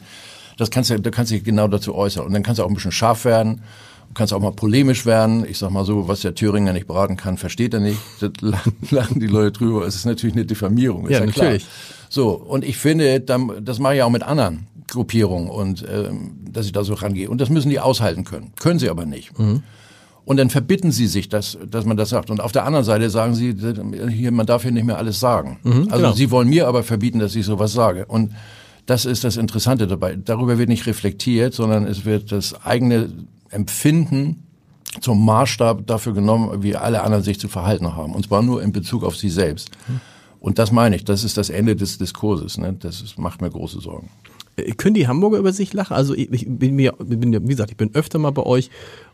[0.57, 2.27] Das kannst du, da kannst du dich genau dazu äußern.
[2.27, 3.63] Und dann kannst du auch ein bisschen scharf werden.
[4.09, 5.47] Du kannst auch mal polemisch werden.
[5.49, 7.99] Ich sag mal so, was der Thüringer nicht beraten kann, versteht er nicht.
[8.21, 8.31] Da
[8.91, 9.87] lachen die Leute drüber.
[9.87, 11.09] Es ist natürlich eine Diffamierung.
[11.09, 11.67] ja, ja natürlich.
[12.09, 16.73] So, und ich finde, das mache ich auch mit anderen Gruppierungen und ähm, dass ich
[16.73, 17.31] da so rangehe.
[17.31, 18.53] Und das müssen die aushalten können.
[18.59, 19.39] Können sie aber nicht.
[19.39, 19.63] Mhm.
[20.31, 22.31] Und dann verbitten sie sich, dass, dass man das sagt.
[22.31, 23.53] Und auf der anderen Seite sagen sie,
[24.11, 25.59] hier, man darf hier nicht mehr alles sagen.
[25.65, 26.13] Mhm, also genau.
[26.13, 28.07] sie wollen mir aber verbieten, dass ich sowas sage.
[28.07, 28.31] Und
[28.87, 30.15] das ist das Interessante dabei.
[30.15, 33.11] Darüber wird nicht reflektiert, sondern es wird das eigene
[33.49, 34.45] Empfinden
[35.01, 38.15] zum Maßstab dafür genommen, wie alle anderen sich zu verhalten haben.
[38.15, 39.73] Und zwar nur in Bezug auf sie selbst.
[39.89, 40.01] Mhm.
[40.39, 42.57] Und das meine ich, das ist das Ende des Diskurses.
[42.57, 42.77] Ne?
[42.79, 44.11] Das ist, macht mir große Sorgen.
[44.55, 45.95] Äh, können die Hamburger über sich lachen?
[45.95, 48.71] Also ich, ich bin mir, bin, wie gesagt, ich bin öfter mal bei euch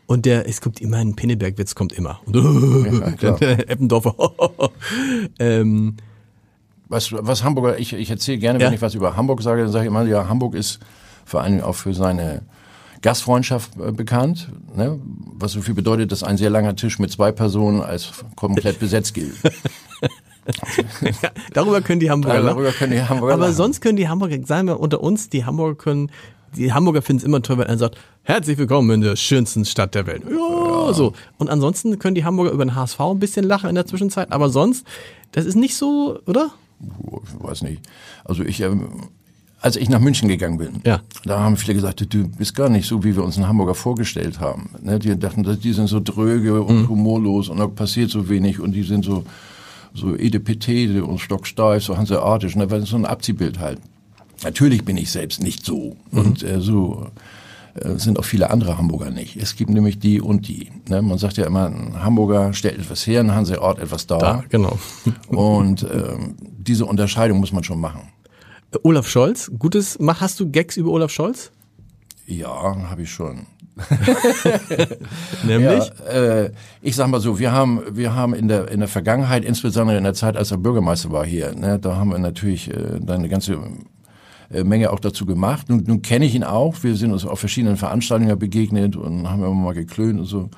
[0.07, 2.21] und der, es kommt immer ein Pinneberg-Witz, kommt immer.
[2.25, 4.15] Und ja, der Eppendorfer.
[5.39, 5.97] ähm,
[6.87, 8.73] was, was Hamburger, ich, ich erzähle gerne, wenn ja.
[8.73, 10.79] ich was über Hamburg sage, dann sage ich immer, ja, Hamburg ist
[11.25, 12.43] vor allem auch für seine
[13.01, 14.99] Gastfreundschaft äh, bekannt, ne?
[15.37, 19.13] was so viel bedeutet, dass ein sehr langer Tisch mit zwei Personen als komplett besetzt
[19.13, 19.35] gilt.
[21.53, 23.55] darüber können die Hamburger ja, darüber können die Hamburger Aber lachen.
[23.55, 26.09] sonst können die Hamburger, sagen wir unter uns, die Hamburger können
[26.55, 29.93] die Hamburger finden es immer toll, wenn einer sagt, herzlich willkommen in der schönsten Stadt
[29.95, 30.23] der Welt.
[30.29, 31.13] Ja, so.
[31.37, 34.49] Und ansonsten können die Hamburger über den HSV ein bisschen lachen in der Zwischenzeit, aber
[34.49, 34.85] sonst,
[35.31, 36.51] das ist nicht so, oder?
[36.79, 37.81] Ich weiß nicht.
[38.23, 38.87] Also ich, ähm,
[39.59, 41.01] als ich nach München gegangen bin, Ja.
[41.25, 44.39] da haben viele gesagt, du bist gar nicht so, wie wir uns in Hamburger vorgestellt
[44.39, 44.69] haben.
[44.81, 44.99] Ne?
[44.99, 46.89] Die dachten, die sind so dröge und Mhm.
[46.89, 49.23] humorlos und da passiert so wenig und die sind so,
[49.93, 52.69] so edepetete und stocksteif, so hanseatisch, ne?
[52.69, 53.79] weil das ist so ein Abziehbild halt.
[54.43, 56.19] Natürlich bin ich selbst nicht so Mhm.
[56.19, 57.07] und äh, so
[57.75, 59.35] äh, sind auch viele andere Hamburger nicht.
[59.37, 60.71] Es gibt nämlich die und die.
[60.89, 61.01] Ne?
[61.01, 64.19] Man sagt ja immer, ein Hamburger stellt etwas her, ein Hanseort etwas dar.
[64.19, 64.77] Da, genau.
[65.29, 68.01] Und ähm, diese Unterscheidung muss man schon machen.
[68.83, 71.51] Olaf Scholz, gutes, hast du Gags über Olaf Scholz?
[72.25, 72.49] Ja,
[72.89, 73.45] habe ich schon.
[75.45, 75.91] Nämlich?
[76.05, 79.45] Ja, äh, ich sag mal so, wir haben, wir haben in der, in der Vergangenheit,
[79.45, 82.99] insbesondere in der Zeit, als er Bürgermeister war hier, ne, da haben wir natürlich äh,
[82.99, 83.57] dann eine ganze äh,
[84.63, 85.69] Menge auch dazu gemacht.
[85.69, 86.75] Nun, nun kenne ich ihn auch.
[86.83, 90.49] Wir sind uns auf verschiedenen Veranstaltungen begegnet und haben immer mal geklönt und so.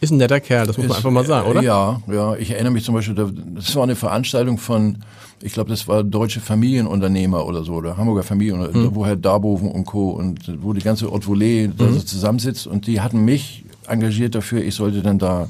[0.00, 1.62] Ist ein netter Kerl, das muss man einfach mal sagen, oder?
[1.62, 2.34] Ja, ja.
[2.34, 4.98] Ich erinnere mich zum Beispiel, da- das war eine Veranstaltung von,
[5.40, 8.94] ich glaube, das war Deutsche Familienunternehmer oder so, oder Hamburger Familien, Hm.
[8.96, 10.10] wo Herr Darboven und Co.
[10.10, 11.94] und wo die ganze Haute Volée da Hm.
[11.94, 15.46] so zusammensitzt und die hatten mich engagiert dafür, ich sollte dann da äh,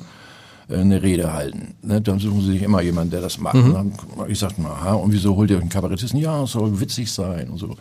[0.70, 1.74] eine Rede halten.
[1.82, 2.00] Ne?
[2.00, 3.54] Dann suchen sie sich immer jemanden, der das macht.
[3.56, 3.72] Mhm.
[3.72, 3.92] Dann,
[4.28, 6.20] ich sagte, aha, und wieso holt ihr euch einen Kabarettisten?
[6.20, 7.76] Ja, es soll witzig sein und so.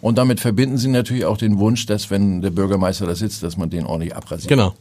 [0.00, 3.56] Und damit verbinden sie natürlich auch den Wunsch, dass wenn der Bürgermeister da sitzt, dass
[3.56, 4.48] man den ordentlich abrasiert.
[4.48, 4.74] Genau.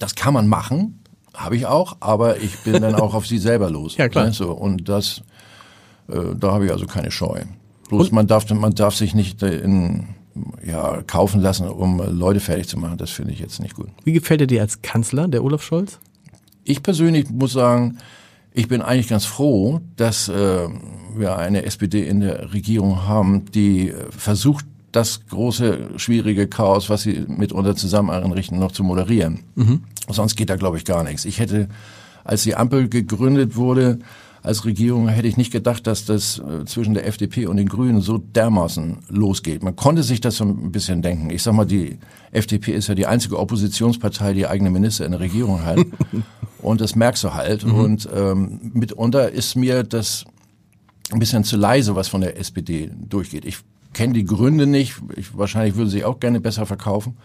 [0.00, 0.98] Das kann man machen,
[1.32, 3.96] habe ich auch, aber ich bin dann auch auf sie selber los.
[3.98, 4.26] Ja, klar.
[4.26, 5.22] Ne, So, und das,
[6.08, 7.42] äh, da habe ich also keine Scheu.
[7.88, 10.08] Bloß man darf, man darf sich nicht äh, in,
[10.66, 12.98] ja, kaufen lassen, um äh, Leute fertig zu machen.
[12.98, 13.88] Das finde ich jetzt nicht gut.
[14.04, 16.00] Wie gefällt er dir als Kanzler, der Olaf Scholz?
[16.64, 17.98] Ich persönlich muss sagen,
[18.52, 20.68] ich bin eigentlich ganz froh, dass äh,
[21.16, 27.24] wir eine SPD in der Regierung haben, die versucht, das große, schwierige Chaos, was sie
[27.26, 29.40] mitunter zusammen einrichten, noch zu moderieren.
[30.08, 31.24] Sonst geht da, glaube ich, gar nichts.
[31.24, 31.68] Ich hätte,
[32.22, 33.98] als die Ampel gegründet wurde,
[34.44, 38.02] als Regierung hätte ich nicht gedacht, dass das äh, zwischen der FDP und den Grünen
[38.02, 39.62] so dermaßen losgeht.
[39.62, 41.30] Man konnte sich das so ein bisschen denken.
[41.30, 41.98] Ich sag mal, die
[42.30, 45.78] FDP ist ja die einzige Oppositionspartei, die eigene Minister in der Regierung hat.
[46.60, 47.64] und das merkst du halt.
[47.64, 50.26] Und ähm, mitunter ist mir das
[51.10, 53.46] ein bisschen zu leise, was von der SPD durchgeht.
[53.46, 53.60] Ich
[53.94, 54.96] kenne die Gründe nicht.
[55.16, 57.16] Ich, wahrscheinlich würde sie auch gerne besser verkaufen.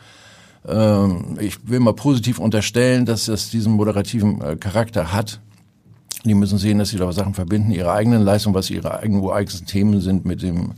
[0.66, 5.42] Ähm, ich will mal positiv unterstellen, dass es diesen moderativen äh, Charakter hat.
[6.26, 9.66] Die müssen sehen, dass sie da Sachen verbinden, ihre eigenen Leistungen, was ihre eigenen ureigensten
[9.66, 10.72] Themen sind mit dem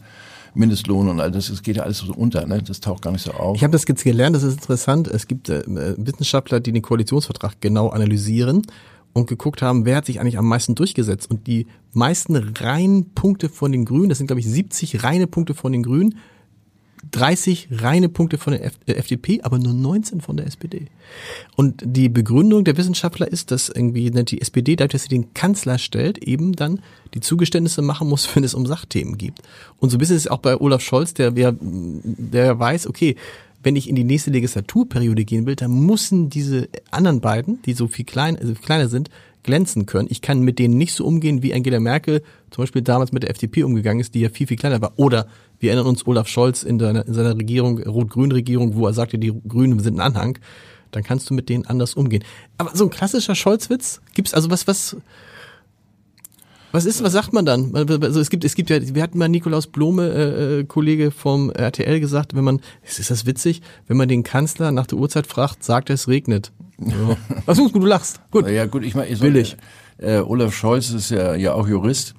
[0.53, 1.49] Mindestlohn und all das.
[1.49, 2.61] Es geht ja alles so unter, ne?
[2.61, 3.55] Das taucht gar nicht so auf.
[3.55, 5.07] Ich habe das jetzt gelernt, das ist interessant.
[5.07, 5.63] Es gibt äh,
[5.97, 8.63] Wissenschaftler, die den Koalitionsvertrag genau analysieren
[9.13, 11.29] und geguckt haben, wer hat sich eigentlich am meisten durchgesetzt.
[11.29, 15.53] Und die meisten reinen Punkte von den Grünen, das sind glaube ich 70 reine Punkte
[15.53, 16.15] von den Grünen,
[17.11, 20.87] 30 reine Punkte von der F äh, FDP, aber nur 19 von der SPD.
[21.55, 25.77] Und die Begründung der Wissenschaftler ist, dass irgendwie die SPD, dadurch, dass sie den Kanzler
[25.77, 26.81] stellt, eben dann
[27.13, 29.35] die Zugeständnisse machen muss, wenn es um Sachthemen geht.
[29.79, 33.15] Und so ein bisschen ist es auch bei Olaf Scholz, der, der, der weiß, okay,
[33.63, 37.87] wenn ich in die nächste Legislaturperiode gehen will, dann müssen diese anderen beiden, die so
[37.87, 39.09] viel klein, also kleiner sind,
[39.43, 40.07] glänzen können.
[40.09, 42.21] Ich kann mit denen nicht so umgehen, wie Angela Merkel
[42.51, 44.93] zum Beispiel damals mit der FDP umgegangen ist, die ja viel, viel kleiner war.
[44.97, 45.27] Oder
[45.59, 49.33] wir erinnern uns Olaf Scholz in seiner, in seiner Regierung, Rot-Grün-Regierung, wo er sagte, die
[49.47, 50.37] Grünen sind ein Anhang.
[50.91, 52.23] Dann kannst du mit denen anders umgehen.
[52.57, 54.97] Aber so ein klassischer Scholzwitz, gibt's also was, was,
[56.71, 57.75] was ist, was sagt man dann?
[57.75, 61.49] Also es gibt, es gibt ja, wir hatten mal Nikolaus Blome, äh, äh, Kollege vom
[61.49, 65.63] RTL gesagt, wenn man, ist das witzig, wenn man den Kanzler nach der Uhrzeit fragt,
[65.63, 66.51] sagt er, es regnet.
[66.79, 67.17] Ja.
[67.45, 68.19] Was gut, du lachst.
[68.31, 68.47] Gut.
[68.49, 69.57] Ja gut, ich meine, ich Billig.
[69.97, 72.15] Äh, Olaf Scholz ist ja, ja auch Jurist.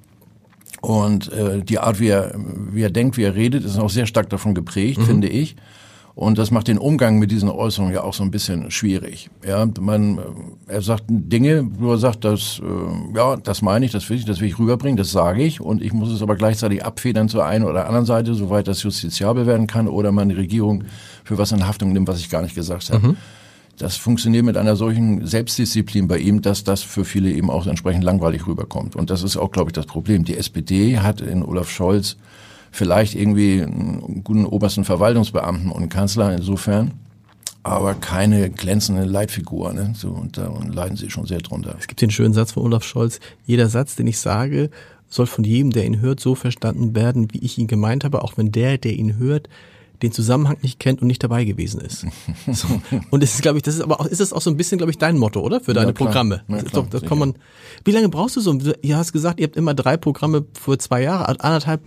[0.81, 2.35] Und äh, die Art, wie er,
[2.71, 5.55] wie er denkt, wie er redet, ist auch sehr stark davon geprägt, finde ich.
[6.15, 9.31] Und das macht den Umgang mit diesen Äußerungen ja auch so ein bisschen schwierig.
[9.47, 10.21] Ja, man, äh,
[10.67, 14.25] er sagt Dinge, wo er sagt, das, äh, ja, das meine ich, das will ich,
[14.25, 15.59] das will ich rüberbringen, das sage ich.
[15.59, 19.47] Und ich muss es aber gleichzeitig abfedern zur einen oder anderen Seite, soweit das justiziabel
[19.47, 20.83] werden kann oder man die Regierung
[21.23, 23.15] für was in Haftung nimmt, was ich gar nicht gesagt habe.
[23.77, 28.03] Das funktioniert mit einer solchen Selbstdisziplin bei ihm, dass das für viele eben auch entsprechend
[28.03, 28.95] langweilig rüberkommt.
[28.95, 30.25] Und das ist auch, glaube ich, das Problem.
[30.25, 32.17] Die SPD hat in Olaf Scholz
[32.73, 36.91] vielleicht irgendwie einen guten obersten Verwaltungsbeamten und Kanzler insofern,
[37.61, 39.73] aber keine glänzende Leitfigur.
[39.73, 39.93] Ne?
[39.95, 41.75] So, und da leiden sie schon sehr drunter.
[41.79, 44.71] Es gibt den schönen Satz von Olaf Scholz, jeder Satz, den ich sage,
[45.07, 48.37] soll von jedem, der ihn hört, so verstanden werden, wie ich ihn gemeint habe, auch
[48.37, 49.49] wenn der, der ihn hört,
[50.01, 52.07] den Zusammenhang nicht kennt und nicht dabei gewesen ist.
[52.51, 52.67] So.
[53.11, 54.79] Und es ist, glaube ich, das ist aber auch, ist das auch so ein bisschen,
[54.79, 55.61] glaube ich, dein Motto, oder?
[55.61, 56.07] Für deine klar.
[56.07, 56.41] Programme.
[56.47, 57.35] Ja, klar, das kann man,
[57.85, 58.57] wie lange brauchst du so?
[58.81, 61.81] Ihr hast gesagt, ihr habt immer drei Programme für zwei Jahre, anderthalb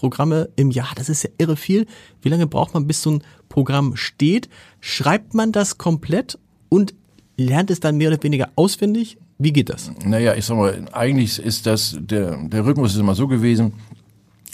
[0.00, 1.86] Programme im Jahr, das ist ja irre viel.
[2.22, 4.48] Wie lange braucht man, bis so ein Programm steht?
[4.80, 6.38] Schreibt man das komplett
[6.70, 6.94] und
[7.36, 9.18] lernt es dann mehr oder weniger auswendig?
[9.36, 9.92] Wie geht das?
[10.02, 13.74] Naja, ich sag mal, eigentlich ist das, der, der Rhythmus ist immer so gewesen,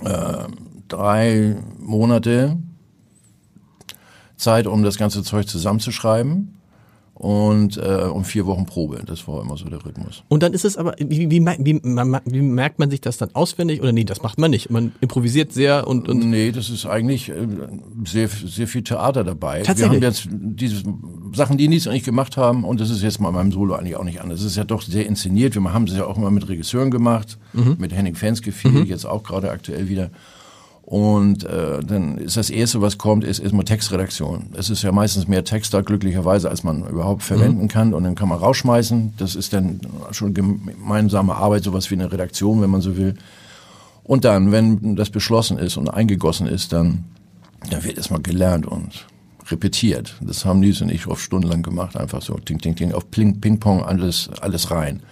[0.02, 0.48] äh,
[0.88, 2.58] drei Monate
[4.36, 6.55] Zeit, um das ganze Zeug zusammenzuschreiben
[7.18, 9.02] und äh, um vier Wochen Probe.
[9.06, 10.22] Das war immer so der Rhythmus.
[10.28, 13.80] Und dann ist es aber, wie, wie, wie, wie merkt man sich das dann auswendig
[13.80, 14.68] oder nee, das macht man nicht.
[14.68, 17.34] Man improvisiert sehr und, und Nee, das ist eigentlich äh,
[18.04, 19.62] sehr, sehr viel Theater dabei.
[19.62, 20.00] Tatsächlich?
[20.02, 20.82] Wir haben jetzt diese
[21.32, 23.96] Sachen, die Nies und ich gemacht haben und das ist jetzt mal beim Solo eigentlich
[23.96, 24.40] auch nicht anders.
[24.40, 25.54] Es ist ja doch sehr inszeniert.
[25.54, 27.76] Wir haben es ja auch immer mit Regisseuren gemacht, Mhm.
[27.78, 30.10] mit Henning Fenske viel, jetzt auch gerade aktuell wieder.
[30.86, 34.50] Und äh, dann ist das Erste, was kommt, ist erstmal Textredaktion.
[34.56, 37.92] Es ist ja meistens mehr Text da glücklicherweise, als man überhaupt verwenden kann.
[37.92, 39.14] Und dann kann man rausschmeißen.
[39.16, 39.80] Das ist dann
[40.12, 43.16] schon gemeinsame Arbeit, sowas wie eine Redaktion, wenn man so will.
[44.04, 47.02] Und dann, wenn das beschlossen ist und eingegossen ist, dann,
[47.68, 49.06] dann wird erstmal gelernt und
[49.50, 50.14] repetiert.
[50.20, 53.40] Das haben Nils und ich oft stundenlang gemacht, einfach so ting, ting, ting, auf Ping-
[53.40, 55.02] Ping-Pong alles, alles rein.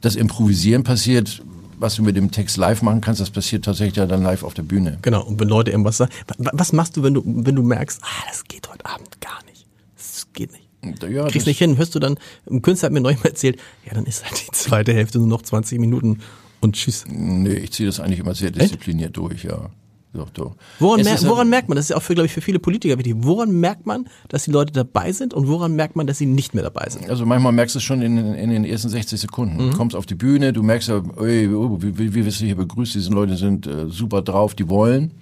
[0.00, 1.42] Das Improvisieren passiert,
[1.80, 4.54] was du mit dem Text live machen kannst, das passiert tatsächlich ja dann live auf
[4.54, 4.98] der Bühne.
[5.02, 5.24] genau.
[5.24, 8.24] Und wenn Leute irgendwas sagen, wa- was machst du, wenn du, wenn du merkst, ah,
[8.28, 9.66] das geht heute Abend gar nicht.
[9.96, 10.68] Das geht nicht.
[11.10, 12.16] Ja, Kriegst nicht hin, hörst du dann,
[12.50, 15.26] ein Künstler hat mir neulich mal erzählt, ja, dann ist halt die zweite Hälfte nur
[15.26, 16.20] noch 20 Minuten
[16.60, 17.04] und tschüss.
[17.08, 19.70] Nee, ich ziehe das eigentlich immer sehr diszipliniert durch, ja.
[20.12, 20.56] Doch, doch.
[20.80, 22.98] Woran, mer ja- woran merkt man, das ist auch für, glaube ich, für viele Politiker
[22.98, 26.26] wichtig, woran merkt man, dass die Leute dabei sind und woran merkt man, dass sie
[26.26, 27.08] nicht mehr dabei sind?
[27.08, 29.54] Also manchmal merkst du es schon in, in den ersten 60 Sekunden.
[29.64, 29.70] Mhm.
[29.70, 32.56] Du kommst auf die Bühne, du merkst ja, ey, wie, wie, wie wirst du hier
[32.56, 35.12] begrüßt, diese Leute sind äh, super drauf, die wollen.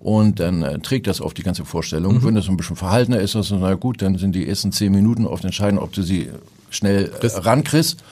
[0.00, 2.14] Und dann äh, trägt das auf die ganze Vorstellung.
[2.16, 2.24] Mhm.
[2.24, 5.24] Wenn das ein bisschen verhaltener ist, also, na gut, dann sind die ersten zehn Minuten
[5.26, 6.30] oft entscheidend, ob du sie
[6.70, 8.02] schnell äh, rankriegst.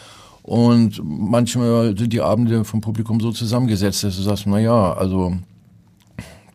[0.43, 5.35] Und manchmal sind die Abende vom Publikum so zusammengesetzt, dass du sagst, na ja, also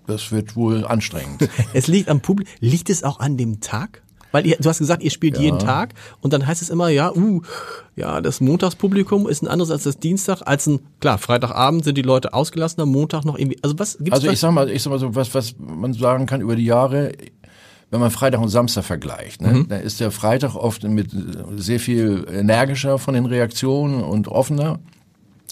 [0.09, 1.49] das wird wohl anstrengend.
[1.73, 4.01] Es liegt am Publikum, liegt es auch an dem Tag?
[4.31, 7.11] Weil ihr, du hast gesagt, ihr spielt jeden Tag und dann heißt es immer, ja,
[7.15, 7.41] uh,
[7.95, 12.03] ja, das Montagspublikum ist ein anderes als das Dienstag, als ein, klar, Freitagabend sind die
[12.03, 14.33] Leute ausgelassen, am Montag noch irgendwie, also was gibt's Also was?
[14.33, 17.13] ich sag mal, ich sag mal so, was, was man sagen kann über die Jahre,
[17.89, 21.09] wenn man Freitag und Samstag vergleicht, ne, dann ist der Freitag oft mit
[21.55, 24.79] sehr viel energischer von den Reaktionen und offener.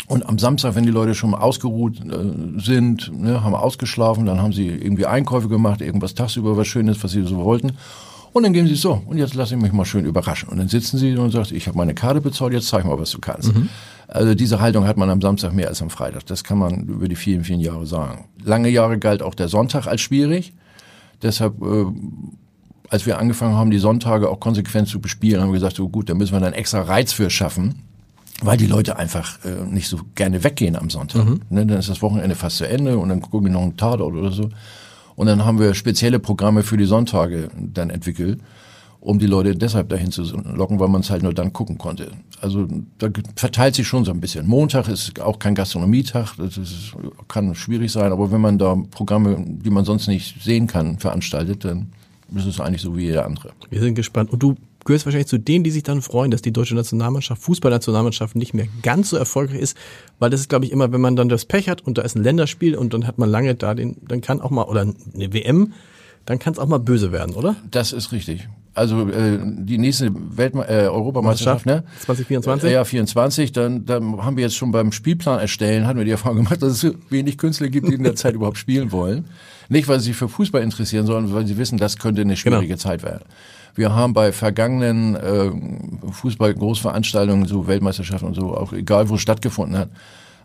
[0.07, 4.41] Und am Samstag, wenn die Leute schon mal ausgeruht äh, sind, ne, haben ausgeschlafen, dann
[4.41, 7.73] haben sie irgendwie Einkäufe gemacht, irgendwas tagsüber was Schönes, was sie so wollten.
[8.31, 10.49] Und dann gehen sie so, und jetzt lasse ich mich mal schön überraschen.
[10.49, 13.11] Und dann sitzen sie und sagt, ich habe meine Karte bezahlt, jetzt zeig mal, was
[13.11, 13.51] du kannst.
[14.07, 16.25] Also diese Haltung hat man am Samstag mehr als am Freitag.
[16.27, 18.25] Das kann man über die vielen, vielen Jahre sagen.
[18.43, 20.53] Lange Jahre galt auch der Sonntag als schwierig.
[21.21, 21.85] Deshalb, äh,
[22.89, 26.09] als wir angefangen haben, die Sonntage auch konsequent zu bespielen, haben wir gesagt, so gut,
[26.09, 27.86] da müssen wir dann extra Reiz für schaffen,
[28.41, 31.25] weil die Leute einfach äh, nicht so gerne weggehen am Sonntag.
[31.49, 34.13] Ne, dann ist das Wochenende fast zu Ende und dann gucken wir noch einen Tatort
[34.13, 34.49] oder so.
[35.15, 38.39] Und dann haben wir spezielle Programme für die Sonntage dann entwickelt,
[38.99, 42.11] um die Leute deshalb dahin zu locken, weil man es halt nur dann gucken konnte.
[42.39, 42.67] Also
[42.99, 44.45] da verteilt sich schon so ein bisschen.
[44.45, 46.93] Montag ist auch kein Gastronomietag, das ist,
[47.27, 51.65] kann schwierig sein, aber wenn man da Programme, die man sonst nicht sehen kann, veranstaltet,
[51.65, 51.87] dann
[52.35, 53.53] ist es eigentlich so wie jeder andere.
[53.71, 54.31] Wir sind gespannt.
[54.31, 54.55] Und du
[54.87, 58.67] gehörst wahrscheinlich zu denen, die sich dann freuen, dass die deutsche Nationalmannschaft, Fußballnationalmannschaft nicht mehr
[58.81, 59.77] ganz so erfolgreich ist,
[60.17, 62.15] weil das ist, glaube ich, immer, wenn man dann das Pech hat und da ist
[62.15, 65.33] ein Länderspiel und dann hat man lange da den, dann kann auch mal, oder eine
[65.33, 65.73] WM,
[66.25, 67.55] dann kann es auch mal böse werden, oder?
[67.69, 68.47] Das ist richtig.
[68.73, 71.83] Also äh, die nächste Weltme äh, Europameisterschaft, ne?
[72.01, 72.69] 2024?
[72.69, 73.51] Äh, ja, 24.
[73.51, 76.73] Dann, dann haben wir jetzt schon beim Spielplan erstellen, hatten wir die Erfahrung gemacht, dass
[76.73, 79.25] es so wenig Künstler gibt, die in der Zeit überhaupt spielen wollen.
[79.69, 82.67] Nicht, weil sie sich für Fußball interessieren, sondern weil sie wissen, das könnte eine schwierige
[82.67, 82.77] Genau.
[82.77, 83.23] Zeit werden.
[83.77, 89.89] Wir haben bei vergangenen äh, Fußball-Großveranstaltungen, so Weltmeisterschaften und so, auch egal wo stattgefunden hat,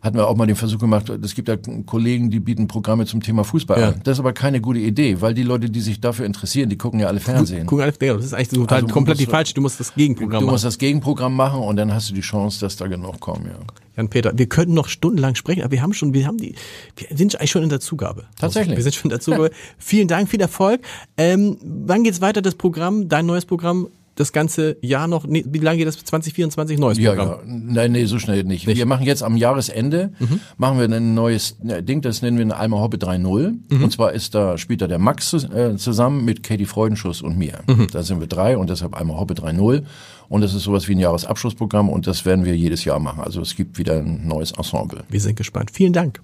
[0.02, 3.22] hatten wir auch mal den Versuch gemacht, es gibt ja Kollegen, die bieten Programme zum
[3.22, 3.88] Thema Fußball Ja.
[3.90, 4.00] an.
[4.02, 6.98] Das ist aber keine gute Idee, weil die Leute, die sich dafür interessieren, die gucken
[6.98, 7.66] ja alle Fernsehen.
[7.66, 9.94] Gucken alle, genau, das ist eigentlich total Also, komplett die du- falsche, du musst das
[9.94, 10.54] Gegenprogramm Du machen.
[10.54, 13.58] musst das Gegenprogramm machen und dann hast du die Chance, dass da genug kommen, ja.
[13.96, 16.54] Jan-Peter, wir könnten noch stundenlang sprechen, aber wir haben schon, wir haben die,
[16.96, 18.24] wir sind eigentlich schon in der Zugabe.
[18.40, 18.74] Tatsächlich.
[18.76, 19.50] Wir sind schon in der Zugabe.
[19.78, 20.80] Vielen Dank, viel Erfolg.
[21.16, 25.26] Ähm, wann geht's weiter, das Programm, dein neues Programm, das ganze Jahr noch?
[25.26, 25.96] Nee, wie lange geht das?
[26.04, 27.28] 2024 neues Ja, Programm?
[27.28, 27.40] ja.
[27.46, 28.66] Nein, nee, so schnell nicht.
[28.66, 30.12] Wir machen jetzt am Jahresende,
[30.58, 33.82] machen wir ein neues ja, Ding, das nennen wir eine Alma Hoppe 3.0.
[33.82, 37.60] Und zwar ist da, spielt da der Max äh, zusammen mit Katie Freudenschuss und mir.
[37.92, 39.82] Da sind wir drei und deshalb Alma Hoppe 3.0.
[40.28, 43.20] Und das ist sowas wie ein Jahresabschlussprogramm und das werden wir jedes Jahr machen.
[43.22, 45.04] Also es gibt wieder ein neues Ensemble.
[45.10, 45.70] Wir sind gespannt.
[45.72, 46.20] Vielen Dank.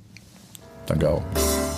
[0.87, 1.78] Danke auch.